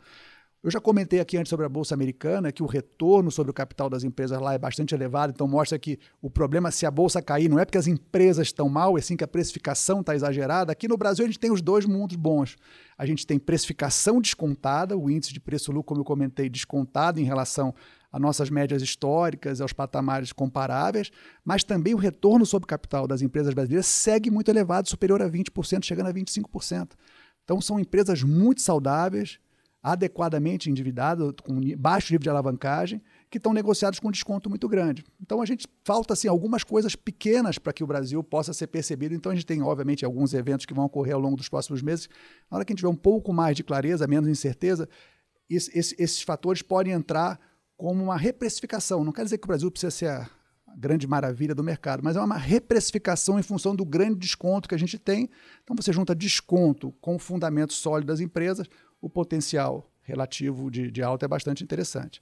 [0.64, 3.90] Eu já comentei aqui antes sobre a Bolsa Americana que o retorno sobre o capital
[3.90, 7.48] das empresas lá é bastante elevado, então mostra que o problema se a Bolsa cair
[7.48, 10.72] não é porque as empresas estão mal, é sim que a precificação está exagerada.
[10.72, 12.56] Aqui no Brasil a gente tem os dois mundos bons.
[12.98, 17.74] A gente tem precificação descontada, o índice de preço-lucro, como eu comentei, descontado em relação
[18.18, 21.12] a nossas médias históricas, aos patamares comparáveis,
[21.46, 25.84] mas também o retorno sobre capital das empresas brasileiras segue muito elevado, superior a 20%,
[25.84, 26.94] chegando a 25%.
[27.44, 29.40] Então, são empresas muito saudáveis,
[29.84, 35.06] adequadamente endividadas, com baixo nível de alavancagem, que estão negociadas com desconto muito grande.
[35.22, 39.14] Então, a gente falta assim, algumas coisas pequenas para que o Brasil possa ser percebido.
[39.14, 42.10] Então, a gente tem, obviamente, alguns eventos que vão ocorrer ao longo dos próximos meses.
[42.50, 44.90] Na hora que a gente tiver um pouco mais de clareza, menos incerteza,
[45.48, 47.40] esses fatores podem entrar
[47.78, 49.04] como uma reprecificação.
[49.04, 50.28] Não quer dizer que o Brasil precisa ser a
[50.76, 54.80] grande maravilha do mercado, mas é uma reprecificação em função do grande desconto que a
[54.80, 55.30] gente tem.
[55.64, 58.68] Então você junta desconto com o fundamento sólido das empresas,
[59.00, 62.22] o potencial relativo de, de alta é bastante interessante.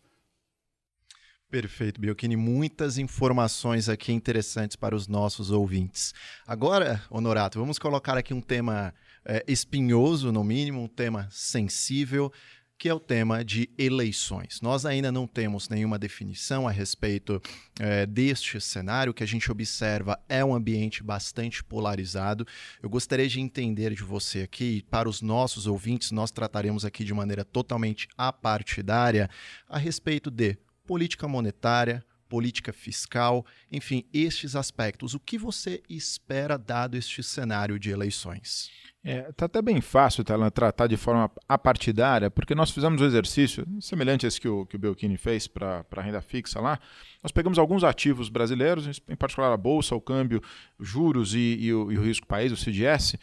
[1.49, 2.35] Perfeito, Biocchini.
[2.35, 6.13] Muitas informações aqui interessantes para os nossos ouvintes.
[6.45, 8.93] Agora, Honorato, vamos colocar aqui um tema
[9.23, 12.31] é, espinhoso, no mínimo, um tema sensível
[12.77, 14.59] que é o tema de eleições.
[14.61, 17.41] Nós ainda não temos nenhuma definição a respeito
[17.79, 19.11] é, deste cenário.
[19.11, 22.45] O que a gente observa é um ambiente bastante polarizado.
[22.83, 27.13] Eu gostaria de entender de você aqui, para os nossos ouvintes, nós trataremos aqui de
[27.13, 29.29] maneira totalmente apartidária
[29.69, 35.13] a respeito de política monetária, política fiscal, enfim, estes aspectos.
[35.13, 38.69] O que você espera dado este cenário de eleições?
[39.07, 44.25] É, tá até bem fácil tratar de forma apartidária, porque nós fizemos um exercício semelhante
[44.25, 46.79] a esse que o, que o Belchini fez para a renda fixa lá.
[47.21, 50.41] Nós pegamos alguns ativos brasileiros, em particular a Bolsa, o câmbio,
[50.79, 53.15] juros e, e, o, e o risco país, o CDS,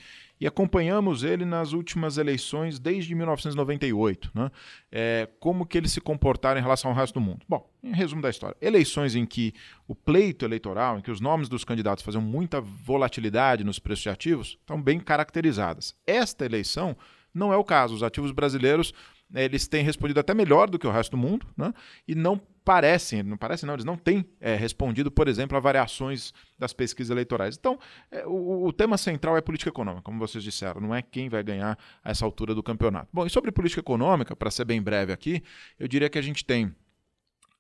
[0.43, 4.33] e acompanhamos ele nas últimas eleições desde 1998.
[4.35, 4.51] Né?
[4.91, 7.47] É, como que eles se comportaram em relação ao resto do mundo.
[7.49, 9.55] Bom, em resumo da história, eleições em que
[9.87, 14.09] o pleito eleitoral, em que os nomes dos candidatos faziam muita volatilidade nos preços de
[14.09, 15.95] ativos, estão bem caracterizadas.
[16.05, 16.97] Esta eleição
[17.33, 17.95] não é o caso.
[17.95, 18.93] Os ativos brasileiros
[19.33, 21.73] eles têm respondido até melhor do que o resto do mundo, né?
[22.07, 26.33] e não parecem, não parecem não, eles não têm é, respondido, por exemplo, a variações
[26.59, 27.57] das pesquisas eleitorais.
[27.57, 27.79] Então,
[28.11, 31.43] é, o, o, tema central é política econômica, como vocês disseram, não é quem vai
[31.43, 33.09] ganhar a essa altura do campeonato.
[33.13, 35.43] Bom, e sobre política econômica, para ser bem breve aqui,
[35.79, 36.75] eu diria que a gente tem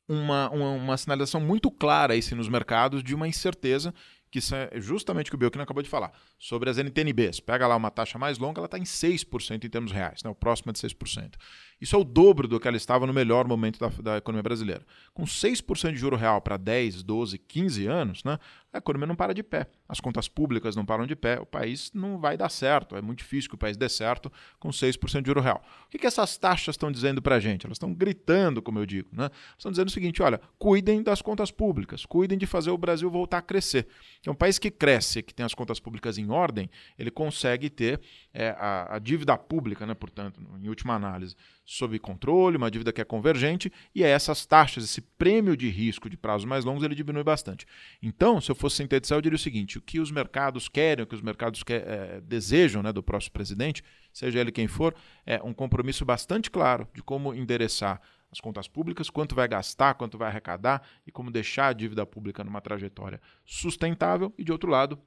[0.09, 3.93] uma, uma, uma sinalização muito clara aí, nos mercados de uma incerteza
[4.33, 7.39] que é justamente o que o Belkin acabou de falar, sobre as NTNBs.
[7.39, 10.31] Pega lá uma taxa mais longa, ela está em 6% em termos reais, né?
[10.31, 11.35] o próximo é de 6%.
[11.83, 14.87] Isso é o dobro do que ela estava no melhor momento da, da economia brasileira.
[15.12, 18.39] Com 6% de juro real para 10, 12, 15 anos, né,
[18.72, 19.66] a economia não para de pé.
[19.87, 21.39] As contas públicas não param de pé.
[21.39, 22.97] O país não vai dar certo.
[22.97, 25.62] É muito difícil que o país dê certo com 6% de juro real.
[25.87, 27.66] O que, que essas taxas estão dizendo para a gente?
[27.66, 29.09] Elas estão gritando, como eu digo.
[29.12, 29.28] Né?
[29.59, 33.39] Estão dizendo o seguinte: olha, cuidem das contas públicas, cuidem de fazer o Brasil voltar
[33.39, 33.89] a crescer.
[34.24, 38.01] É um país que cresce, que tem as contas públicas em ordem, ele consegue ter
[38.33, 41.37] é, a, a dívida pública, né, portanto, em última análise,
[41.73, 46.18] sob controle, uma dívida que é convergente, e essas taxas, esse prêmio de risco de
[46.18, 47.66] prazos mais longos, ele diminui bastante.
[48.03, 51.07] Então, se eu fosse sintetizar, eu diria o seguinte: o que os mercados querem, o
[51.07, 54.95] que os mercados quer, é, desejam né, do próximo presidente, seja ele quem for,
[55.25, 60.18] é um compromisso bastante claro de como endereçar as contas públicas, quanto vai gastar, quanto
[60.18, 64.99] vai arrecadar e como deixar a dívida pública numa trajetória sustentável, e de outro lado,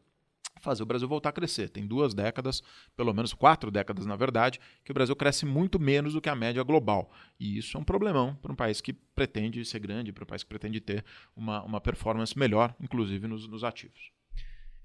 [0.66, 1.70] fazer o Brasil voltar a crescer.
[1.70, 2.62] Tem duas décadas,
[2.98, 6.36] pelo menos quatro décadas, na verdade, que o Brasil cresce muito menos do que a
[6.36, 7.10] média global.
[7.40, 10.44] E isso é um problemão para um país que pretende ser grande, para um país
[10.44, 11.06] que pretende ter
[11.36, 14.12] uma, uma performance melhor, inclusive nos, nos ativos.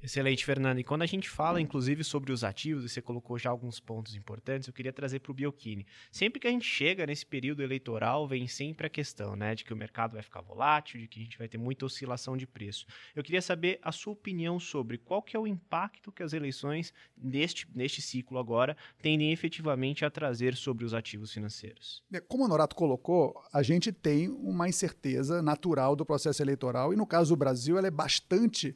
[0.02, 0.78] Excelente, Fernando.
[0.78, 4.14] E quando a gente fala, inclusive, sobre os ativos, e você colocou já alguns pontos
[4.14, 5.86] importantes, eu queria trazer para o Biocchini.
[6.10, 9.74] Sempre que a gente chega nesse período eleitoral, vem sempre a questão né, de que
[9.74, 12.86] o mercado vai ficar volátil, de que a gente vai ter muita oscilação de preço.
[13.14, 16.94] Eu queria saber a sua opinião sobre qual que é o impacto que as eleições,
[17.16, 22.02] neste, neste ciclo agora, tendem efetivamente a trazer sobre os ativos financeiros.
[22.10, 26.96] É, como o Norato colocou, a gente tem uma incerteza natural do processo eleitoral, e
[26.96, 28.74] no caso do Brasil, ela é bastante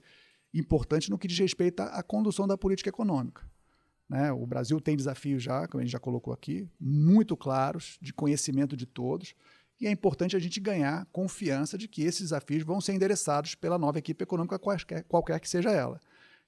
[0.54, 3.42] importante no que diz respeito à condução da política econômica.
[4.08, 4.32] Né?
[4.32, 8.76] O Brasil tem desafios já, como a gente já colocou aqui, muito claros, de conhecimento
[8.76, 9.34] de todos,
[9.80, 13.76] e é importante a gente ganhar confiança de que esses desafios vão ser endereçados pela
[13.76, 16.00] nova equipe econômica, qualquer, qualquer que seja ela.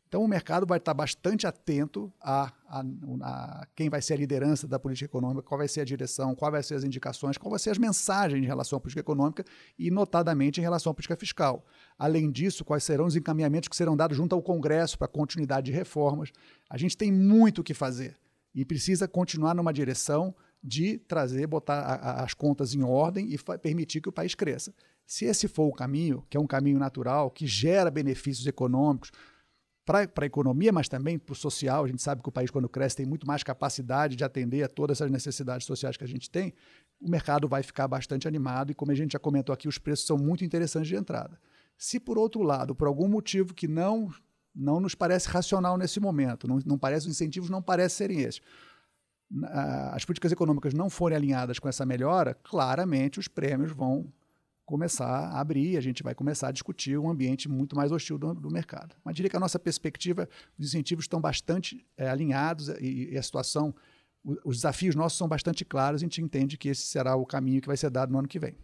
[0.09, 2.85] Então, o mercado vai estar bastante atento a, a,
[3.23, 6.53] a, quem vai ser a liderança da política econômica, qual vai ser a direção, quais
[6.53, 9.45] vão ser as indicações, quais vão ser as mensagens em relação à política econômica
[9.77, 11.67] e, notadamente, em relação à política fiscal.
[11.99, 15.73] Além disso, quais serão os encaminhamentos que serão dados junto ao Congresso para continuidade de
[15.73, 16.31] reformas.
[16.71, 18.17] A gente tem muito o que fazer
[18.55, 24.01] e precisa continuar numa direção de trazer, botar a, as contas em ordem e permitir
[24.01, 24.73] que o país cresça.
[25.05, 29.11] Se esse for o caminho, que é um caminho natural, que gera benefícios econômicos,
[29.87, 31.85] para a economia, mas também para o social.
[31.85, 34.69] A gente sabe que o país, quando cresce, tem muito mais capacidade de atender a
[34.69, 36.53] todas essas necessidades sociais que a gente tem.
[37.01, 40.05] O mercado vai ficar bastante animado e, como a gente já comentou aqui, os preços
[40.05, 41.39] são muito interessantes de entrada.
[41.79, 44.13] Se, por outro lado, por algum motivo que não,
[44.53, 48.41] não nos parece racional nesse momento, não, não parece, os incentivos não parecem serem esses,
[49.93, 54.13] as políticas econômicas não forem alinhadas com essa melhora, claramente os prêmios vão
[54.67, 58.35] começar a abrir, a gente vai começar a discutir um ambiente muito mais hostil do,
[58.35, 58.97] do mercado.
[59.05, 63.23] Mas diria que a nossa perspectiva, os incentivos estão bastante é, alinhados e, e, a
[63.23, 63.73] situação,
[64.25, 67.61] o, os desafios nossos são bastante claros, a gente entende que esse será o caminho
[67.61, 68.55] que vai ser dado no ano que vem.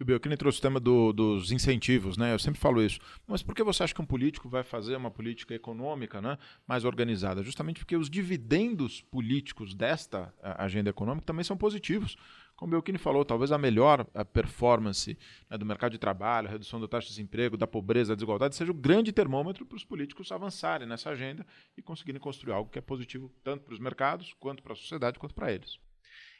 [0.00, 2.32] O Beltrame trouxe o tema do, dos incentivos, né?
[2.32, 2.98] Eu sempre falo isso.
[3.26, 6.86] Mas por que você acha que um político vai fazer uma política econômica né, mais
[6.86, 7.42] organizada?
[7.42, 12.16] Justamente porque os dividendos políticos desta agenda econômica também são positivos.
[12.56, 15.18] Como o Belchini falou, talvez a melhor performance
[15.50, 18.56] né, do mercado de trabalho, a redução da taxa de desemprego, da pobreza, da desigualdade,
[18.56, 21.46] seja o grande termômetro para os políticos avançarem nessa agenda
[21.76, 25.18] e conseguirem construir algo que é positivo tanto para os mercados, quanto para a sociedade,
[25.18, 25.78] quanto para eles.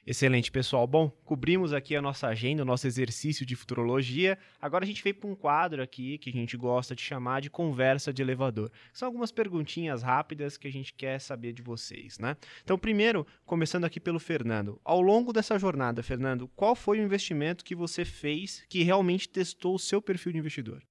[0.06, 0.86] Excelente, pessoal.
[0.86, 4.38] Bom, cobrimos aqui a nossa agenda, o nosso exercício de futurologia.
[4.60, 7.50] Agora a gente veio para um quadro aqui que a gente gosta de chamar de
[7.50, 8.72] conversa de elevador.
[8.94, 12.36] São algumas perguntinhas rápidas que a gente quer saber de vocês, né?
[12.64, 14.80] Então, primeiro, começando aqui pelo Fernando.
[14.82, 19.74] Ao longo dessa jornada, Fernando, qual foi o investimento que você fez que realmente testou
[19.74, 20.82] o seu perfil de investidor?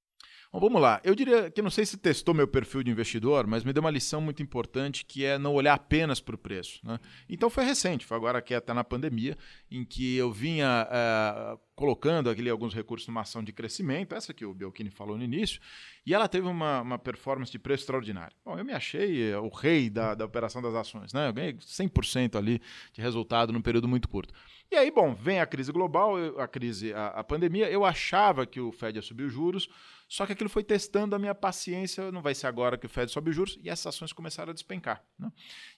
[0.52, 1.00] Bom, vamos lá.
[1.04, 3.92] Eu diria que não sei se testou meu perfil de investidor, mas me deu uma
[3.92, 6.80] lição muito importante que é não olhar apenas para o preço.
[6.84, 7.00] Né?
[7.30, 9.38] Então foi recente, foi agora que até na pandemia,
[9.70, 14.44] em que eu vinha é, colocando aquele, alguns recursos numa ação de crescimento, essa que
[14.44, 15.62] o Belchini falou no início,
[16.04, 18.36] e ela teve uma, uma performance de preço extraordinária.
[18.44, 21.30] Bom, eu me achei o rei da, da operação das ações, né?
[21.30, 22.60] Eu ganhei 100% ali
[22.92, 24.34] de resultado num período muito curto.
[24.72, 27.68] E aí, bom, vem a crise global, a crise, a, a pandemia.
[27.72, 29.68] Eu achava que o Fed ia subir os juros,
[30.08, 32.12] só que aquilo foi testando a minha paciência.
[32.12, 34.54] Não vai ser agora que o Fed sobe os juros e essas ações começaram a
[34.54, 35.04] despencar.
[35.18, 35.32] Né?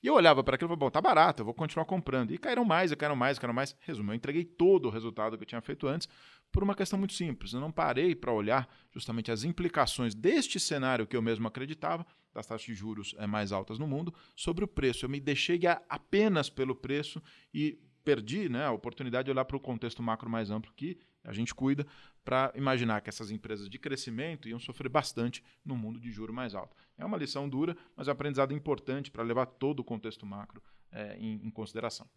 [0.03, 2.31] E eu olhava para aquilo e falava, bom, tá barato, eu vou continuar comprando.
[2.31, 3.73] E caíram mais, e caíram mais, caíram mais.
[3.79, 6.09] Resumo, eu entreguei todo o resultado que eu tinha feito antes
[6.51, 7.53] por uma questão muito simples.
[7.53, 12.45] Eu não parei para olhar justamente as implicações deste cenário que eu mesmo acreditava, das
[12.45, 15.05] taxas de juros é, mais altas no mundo, sobre o preço.
[15.05, 17.21] Eu me deixei apenas pelo preço
[17.53, 21.33] e perdi né, a oportunidade de olhar para o contexto macro mais amplo que a
[21.33, 21.85] gente cuida
[22.23, 26.55] para imaginar que essas empresas de crescimento iam sofrer bastante no mundo de juro mais
[26.55, 26.75] alto.
[26.97, 30.61] É uma lição dura, mas é um aprendizado importante para levar todo o contexto macro
[30.91, 32.07] é, em, em, consideração.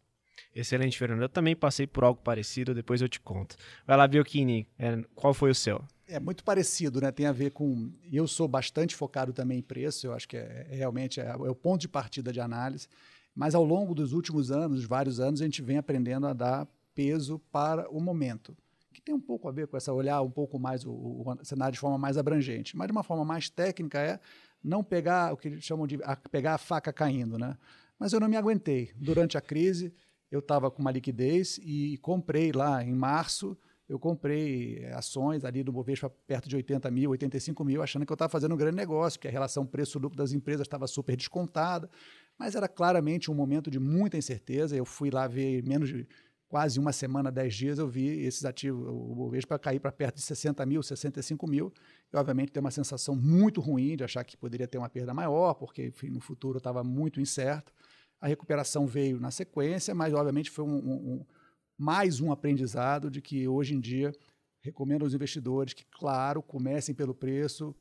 [0.54, 1.22] Excelente, Fernando.
[1.22, 3.56] Eu também passei por algo parecido, depois eu te conto.
[3.86, 5.82] Vai lá, Biocchini, é, qual foi o seu?
[6.06, 7.10] É muito parecido, né?
[7.10, 7.92] Tem a ver com.
[8.12, 11.34] Eu sou bastante focado também em preço, eu acho que é, é realmente é, é
[11.34, 12.88] o ponto de partida de análise.
[13.34, 17.40] Mas ao longo dos últimos anos, vários anos, a gente vem aprendendo a dar peso
[17.50, 18.56] para o momento,
[18.92, 21.72] que tem um pouco a ver com essa olhar um pouco mais o, o cenário
[21.72, 24.20] de forma mais abrangente, mas de uma forma mais técnica é
[24.62, 27.56] não pegar o que eles chamam de a, pegar a faca caindo, né?
[27.98, 28.92] Mas eu não me aguentei.
[28.96, 29.92] Durante a crise,
[30.30, 33.56] eu estava com uma liquidez e comprei lá em março
[33.88, 38.12] eu comprei eh, ações ali do Bovespa perto de 80 mil, 85 mil, achando que
[38.12, 41.90] eu estava fazendo um grande negócio, porque a relação preço-lucro das empresas estava super descontada.
[42.38, 44.76] Mas era claramente um momento de muita incerteza.
[44.76, 46.06] Eu fui lá ver menos de
[46.54, 50.22] quase uma semana, dez dias, eu vi esses ativos, o Bovespa cair para perto de
[50.22, 51.72] 60 mil, 65 mil.
[52.12, 55.54] E, obviamente, tem uma sensação muito ruim de achar que poderia ter uma perda maior,
[55.54, 57.72] porque, enfim, no futuro estava muito incerto.
[58.20, 61.24] A recuperação veio na sequência, mas, obviamente, foi um, um,
[61.76, 64.12] mais um aprendizado de que, hoje em dia,
[64.60, 67.74] recomendo aos investidores que, claro, comecem pelo preço,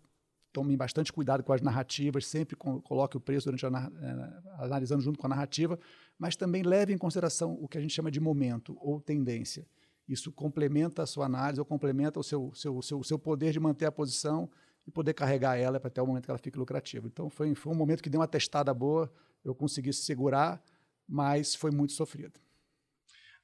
[0.54, 5.18] tomem bastante cuidado com as narrativas, sempre coloque o preço durante a, é, analisando junto
[5.20, 5.78] com a narrativa,
[6.18, 9.66] mas também leve em consideração o que a gente chama de momento ou tendência.
[10.08, 13.86] Isso complementa a sua análise ou complementa o seu, seu, seu, seu poder de manter
[13.86, 14.50] a posição
[14.86, 17.08] e poder carregar ela até o momento que ela fique lucrativa.
[17.08, 19.12] Então, foi, foi um momento que deu uma testada boa,
[19.44, 20.62] eu consegui segurar,
[21.08, 22.40] mas foi muito sofrido.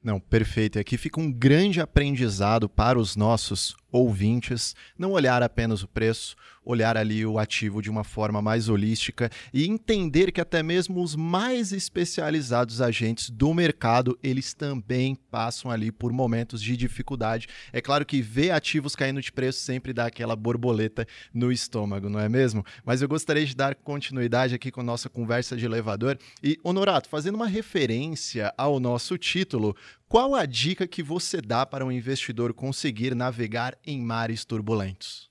[0.01, 0.77] Não, perfeito.
[0.77, 6.37] E aqui fica um grande aprendizado para os nossos ouvintes, não olhar apenas o preço,
[6.69, 11.15] olhar ali o ativo de uma forma mais holística e entender que até mesmo os
[11.15, 17.47] mais especializados agentes do mercado, eles também passam ali por momentos de dificuldade.
[17.73, 22.19] É claro que ver ativos caindo de preço sempre dá aquela borboleta no estômago, não
[22.19, 22.63] é mesmo?
[22.85, 27.35] Mas eu gostaria de dar continuidade aqui com nossa conversa de elevador e Honorato, fazendo
[27.35, 29.75] uma referência ao nosso título,
[30.07, 35.28] qual a dica que você dá para um investidor conseguir navegar em mares turbulentos?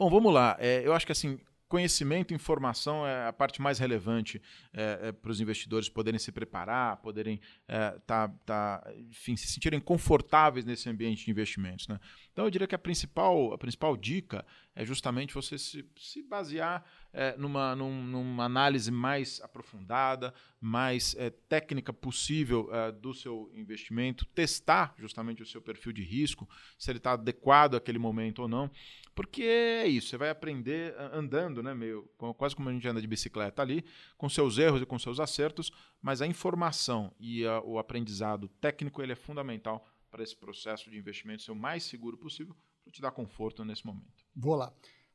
[0.00, 0.56] Bom, vamos lá.
[0.58, 1.38] É, eu acho que assim,
[1.68, 4.40] conhecimento e informação é a parte mais relevante
[4.72, 7.38] é, é, para os investidores poderem se preparar, poderem
[7.68, 11.86] é, tá, tá, enfim, se sentirem confortáveis nesse ambiente de investimentos.
[11.86, 12.00] Né?
[12.32, 14.42] Então, eu diria que a principal, a principal dica
[14.74, 16.82] é justamente você se, se basear
[17.12, 24.24] é, numa, num, numa análise mais aprofundada, mais é, técnica possível é, do seu investimento,
[24.26, 26.48] testar justamente o seu perfil de risco,
[26.78, 28.70] se ele está adequado àquele momento ou não.
[29.14, 32.08] Porque é isso, você vai aprender andando, né, meio,
[32.38, 33.84] quase como a gente anda de bicicleta ali,
[34.16, 39.02] com seus erros e com seus acertos, mas a informação e a, o aprendizado técnico
[39.02, 43.02] ele é fundamental para esse processo de investimento ser o mais seguro possível para te
[43.02, 44.24] dar conforto nesse momento.
[44.34, 44.72] Vou lá.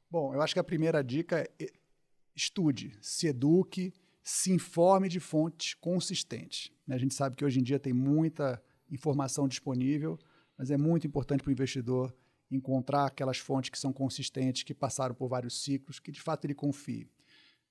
[0.09, 1.73] Bom, eu acho que a primeira dica é
[2.35, 6.71] estude, se eduque, se informe de fontes consistentes.
[6.85, 6.95] Né?
[6.95, 10.19] A gente sabe que hoje em dia tem muita informação disponível,
[10.57, 12.15] mas é muito importante para o investidor
[12.49, 16.53] encontrar aquelas fontes que são consistentes, que passaram por vários ciclos, que de fato ele
[16.53, 17.07] confie.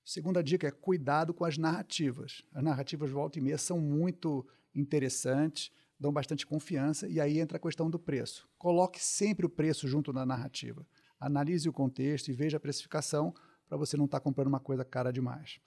[0.03, 2.43] Segunda dica é cuidado com as narrativas.
[2.53, 7.59] As narrativas volta e meia são muito interessantes, dão bastante confiança, e aí entra a
[7.59, 8.47] questão do preço.
[8.57, 10.85] Coloque sempre o preço junto da narrativa.
[11.19, 13.33] Analise o contexto e veja a precificação
[13.67, 15.59] para você não estar tá comprando uma coisa cara demais.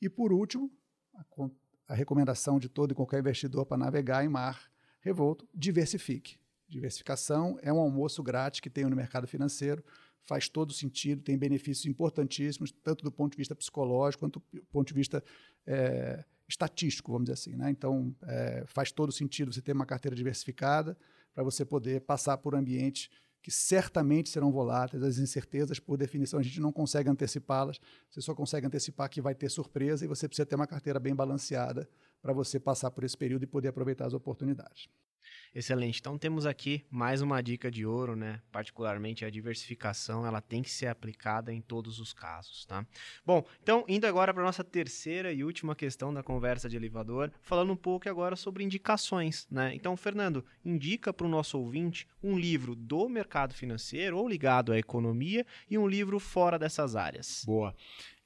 [0.00, 0.70] E por último,
[1.14, 1.24] a,
[1.88, 6.36] a recomendação de todo e qualquer investidor para navegar em mar revolto, diversifique.
[6.68, 9.84] Diversificação é um almoço grátis que tem no mercado financeiro,
[10.24, 14.88] faz todo sentido, tem benefícios importantíssimos, tanto do ponto de vista psicológico quanto do ponto
[14.88, 15.22] de vista
[15.64, 17.56] é, estatístico, vamos dizer assim.
[17.56, 17.70] Né?
[17.70, 20.98] Então, é, faz todo sentido você ter uma carteira diversificada
[21.32, 23.08] para você poder passar por ambientes
[23.46, 27.78] que certamente serão voláteis, as incertezas, por definição, a gente não consegue antecipá-las,
[28.10, 31.14] você só consegue antecipar que vai ter surpresa e você precisa ter uma carteira bem
[31.14, 31.88] balanceada
[32.20, 34.88] para você passar por esse período e poder aproveitar as oportunidades.
[35.56, 36.00] Excelente.
[36.00, 38.42] Então temos aqui mais uma dica de ouro, né?
[38.52, 42.86] Particularmente a diversificação, ela tem que ser aplicada em todos os casos, tá?
[43.24, 47.72] Bom, então indo agora para nossa terceira e última questão da conversa de elevador, falando
[47.72, 49.74] um pouco agora sobre indicações, né?
[49.74, 54.78] Então, Fernando, indica para o nosso ouvinte um livro do mercado financeiro ou ligado à
[54.78, 57.44] economia e um livro fora dessas áreas.
[57.46, 57.74] Boa.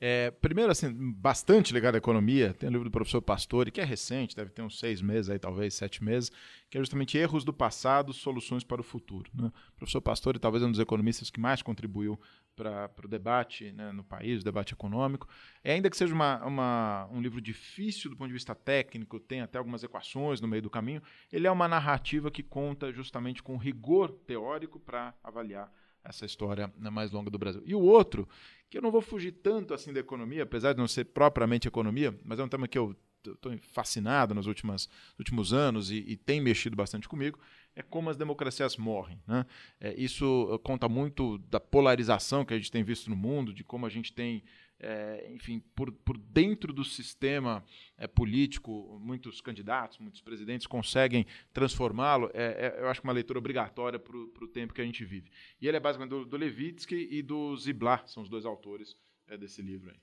[0.03, 3.85] É, primeiro, assim, bastante ligado à economia, tem o livro do professor Pastore, que é
[3.85, 6.33] recente, deve ter uns seis meses aí, talvez sete meses,
[6.70, 9.31] que é justamente Erros do Passado, Soluções para o Futuro.
[9.35, 9.53] Né?
[9.75, 12.18] O professor Pastore talvez é um dos economistas que mais contribuiu
[12.57, 15.27] para o debate né, no país, o debate econômico.
[15.64, 19.41] E ainda que seja uma, uma, um livro difícil do ponto de vista técnico, tem
[19.41, 21.03] até algumas equações no meio do caminho,
[21.33, 27.11] ele é uma narrativa que conta justamente com rigor teórico para avaliar essa história mais
[27.11, 27.62] longa do Brasil.
[27.64, 28.29] E o outro,
[28.68, 32.18] que eu não vou fugir tanto assim da economia, apesar de não ser propriamente economia,
[32.25, 32.97] mas é um tema que eu
[33.27, 37.39] estou fascinado nos últimos, últimos anos e, e, tem mexido bastante comigo,
[37.75, 39.21] é como as democracias morrem.
[39.27, 39.47] Né?
[39.81, 43.87] É, isso conta muito da polarização que a gente tem visto no mundo, de como
[43.87, 44.43] a gente tem
[44.81, 47.64] é, enfim, por, por dentro do sistema
[47.99, 52.31] é, político, muitos candidatos, muitos presidentes conseguem transformá-lo.
[52.33, 55.31] É, é eu acho que uma leitura obrigatória para o tempo que a gente vive.
[55.61, 58.97] E ele é basicamente do, do Levitsky e do Ziblatt, são os dois autores
[59.29, 60.01] é, desse livro aí.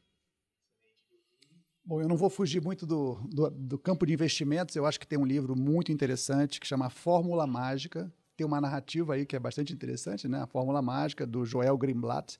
[1.87, 4.75] Bom, eu não vou fugir muito do, do, do, campo de investimentos.
[4.75, 8.11] Eu acho que tem um livro muito interessante que chama Fórmula Mágica.
[8.35, 10.41] Tem uma narrativa aí que é bastante interessante, né?
[10.41, 12.37] A Fórmula Mágica, do Joel Greenblatt.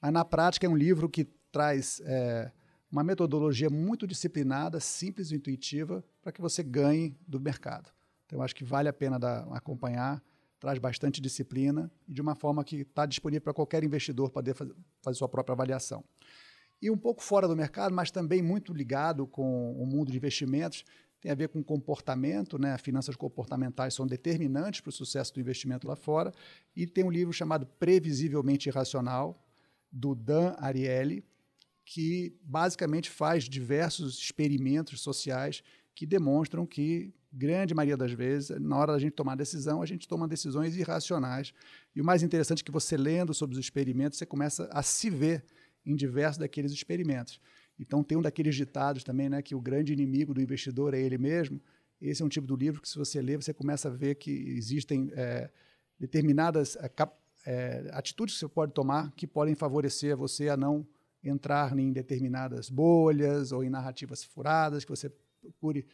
[0.00, 2.52] Mas, na prática, é um livro que traz é,
[2.88, 7.90] uma metodologia muito disciplinada, simples e intuitiva, para que você ganhe do mercado.
[8.26, 10.22] Então, eu acho que vale a pena dar, acompanhar,
[10.60, 14.72] traz bastante disciplina e de uma forma que está disponível para qualquer investidor poder fazer,
[15.02, 16.04] fazer sua própria avaliação.
[16.80, 20.84] E um pouco fora do mercado, mas também muito ligado com o mundo de investimentos,
[21.20, 22.76] tem a ver com comportamento, né?
[22.76, 26.30] Finanças comportamentais são determinantes para o sucesso do investimento lá fora.
[26.76, 29.42] E tem um livro chamado Previsivelmente Irracional,
[29.90, 31.24] do Dan Ariely,
[31.84, 35.62] que basicamente faz diversos experimentos sociais
[35.94, 40.08] que demonstram que, grande maioria das vezes, na hora da gente tomar decisão, a gente
[40.08, 41.54] toma decisões irracionais.
[41.94, 45.08] E o mais interessante é que você lendo sobre os experimentos, você começa a se
[45.08, 45.44] ver
[45.84, 47.40] em diversos daqueles experimentos.
[47.78, 51.18] Então tem um daqueles ditados também, né, que o grande inimigo do investidor é ele
[51.18, 51.60] mesmo.
[52.00, 54.30] Esse é um tipo do livro que se você lê, você começa a ver que
[54.30, 55.50] existem é,
[55.98, 56.90] determinadas é,
[57.46, 60.86] é, atitudes que você pode tomar que podem favorecer você a não
[61.22, 65.10] entrar em determinadas bolhas ou em narrativas furadas, que você
[65.40, 65.86] procure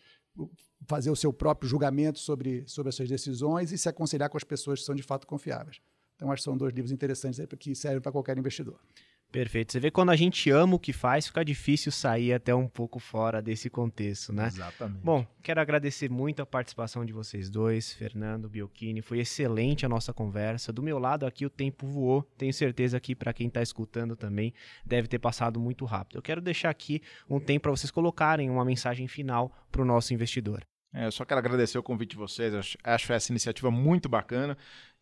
[0.86, 4.44] fazer o seu próprio julgamento sobre, sobre as suas decisões e se aconselhar com as
[4.44, 5.80] pessoas que são de fato confiáveis.
[6.16, 8.78] Então, acho que são dois livros interessantes que servem para qualquer investidor.
[9.30, 9.72] Perfeito.
[9.72, 12.98] Você vê quando a gente ama o que faz, fica difícil sair até um pouco
[12.98, 14.46] fora desse contexto, né?
[14.46, 15.00] Exatamente.
[15.02, 19.02] Bom, quero agradecer muito a participação de vocês dois, Fernando, Biocchini.
[19.02, 20.72] Foi excelente a nossa conversa.
[20.72, 22.22] Do meu lado aqui o tempo voou.
[22.36, 24.52] Tenho certeza que para quem está escutando também
[24.84, 26.18] deve ter passado muito rápido.
[26.18, 30.12] Eu quero deixar aqui um tempo para vocês colocarem uma mensagem final para o nosso
[30.12, 30.64] investidor.
[30.92, 32.52] É, eu só quero agradecer o convite de vocês.
[32.52, 34.58] Acho, acho essa iniciativa muito bacana.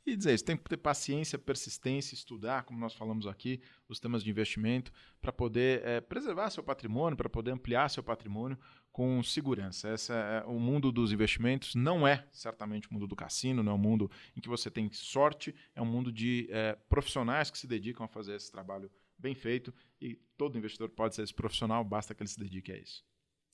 [0.09, 4.24] E dizer isso, tem que ter paciência, persistência, estudar, como nós falamos aqui, os temas
[4.24, 4.90] de investimento,
[5.20, 8.59] para poder é, preservar seu patrimônio, para poder ampliar seu patrimônio
[8.90, 9.86] com segurança.
[9.90, 13.74] Essa é, o mundo dos investimentos não é certamente o mundo do cassino, não é
[13.74, 17.66] um mundo em que você tem sorte, é um mundo de é, profissionais que se
[17.66, 22.14] dedicam a fazer esse trabalho bem feito e todo investidor pode ser esse profissional, basta
[22.14, 23.04] que ele se dedique a isso.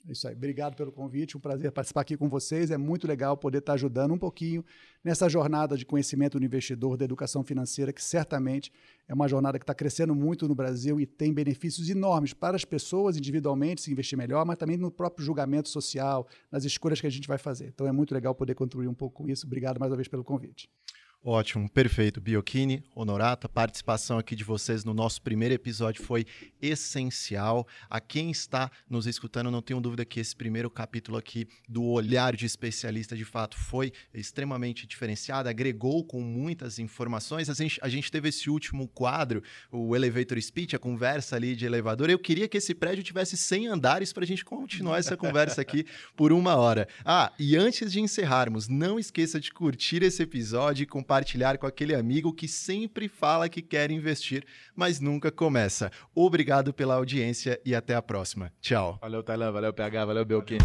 [0.07, 0.35] É isso aí.
[0.35, 1.37] Obrigado pelo convite.
[1.37, 2.71] Um prazer participar aqui com vocês.
[2.71, 4.63] É muito legal poder estar ajudando um pouquinho
[5.03, 8.71] nessa jornada de conhecimento do investidor, da educação financeira, que certamente
[9.09, 12.67] é uma jornada que está crescendo muito no Brasil e tem benefícios enormes para as
[12.67, 17.11] pessoas individualmente se investir melhor, mas também no próprio julgamento social, nas escolhas que a
[17.11, 17.69] gente vai fazer.
[17.69, 19.47] Então é muito legal poder contribuir um pouco com isso.
[19.47, 20.69] Obrigado mais uma vez pelo convite.
[21.27, 22.21] Ótimo, perfeito.
[22.21, 26.27] Biocchini, Honorato, a participação aqui de vocês no nosso primeiro episódio foi
[26.61, 27.67] essencial.
[27.89, 32.37] A quem está nos escutando, não tenho dúvida que esse primeiro capítulo aqui do olhar
[32.37, 37.49] de especialista de fato foi extremamente diferenciado, agregou com muitas informações.
[37.49, 41.65] A gente, a gente teve esse último quadro, o Elevator Speech, a conversa ali de
[41.65, 42.11] elevador.
[42.11, 45.87] Eu queria que esse prédio tivesse 100 andares para a gente continuar essa conversa aqui
[46.15, 46.87] por uma hora.
[47.03, 51.67] Ah, e antes de encerrarmos, não esqueça de curtir esse episódio e compartilhar compartilhar com
[51.67, 54.45] aquele amigo que sempre fala que quer investir,
[54.75, 55.91] mas nunca começa.
[56.13, 58.53] Obrigado pela audiência e até a próxima.
[58.61, 58.99] Tchau.
[59.01, 59.53] Valeu, Tailan.
[59.53, 60.05] Valeu, PH.
[60.05, 60.59] Valeu, Belkin.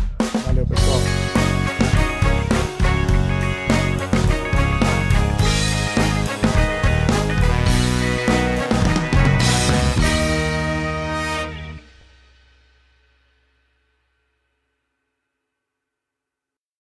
[0.46, 1.39] Valeu, pessoal.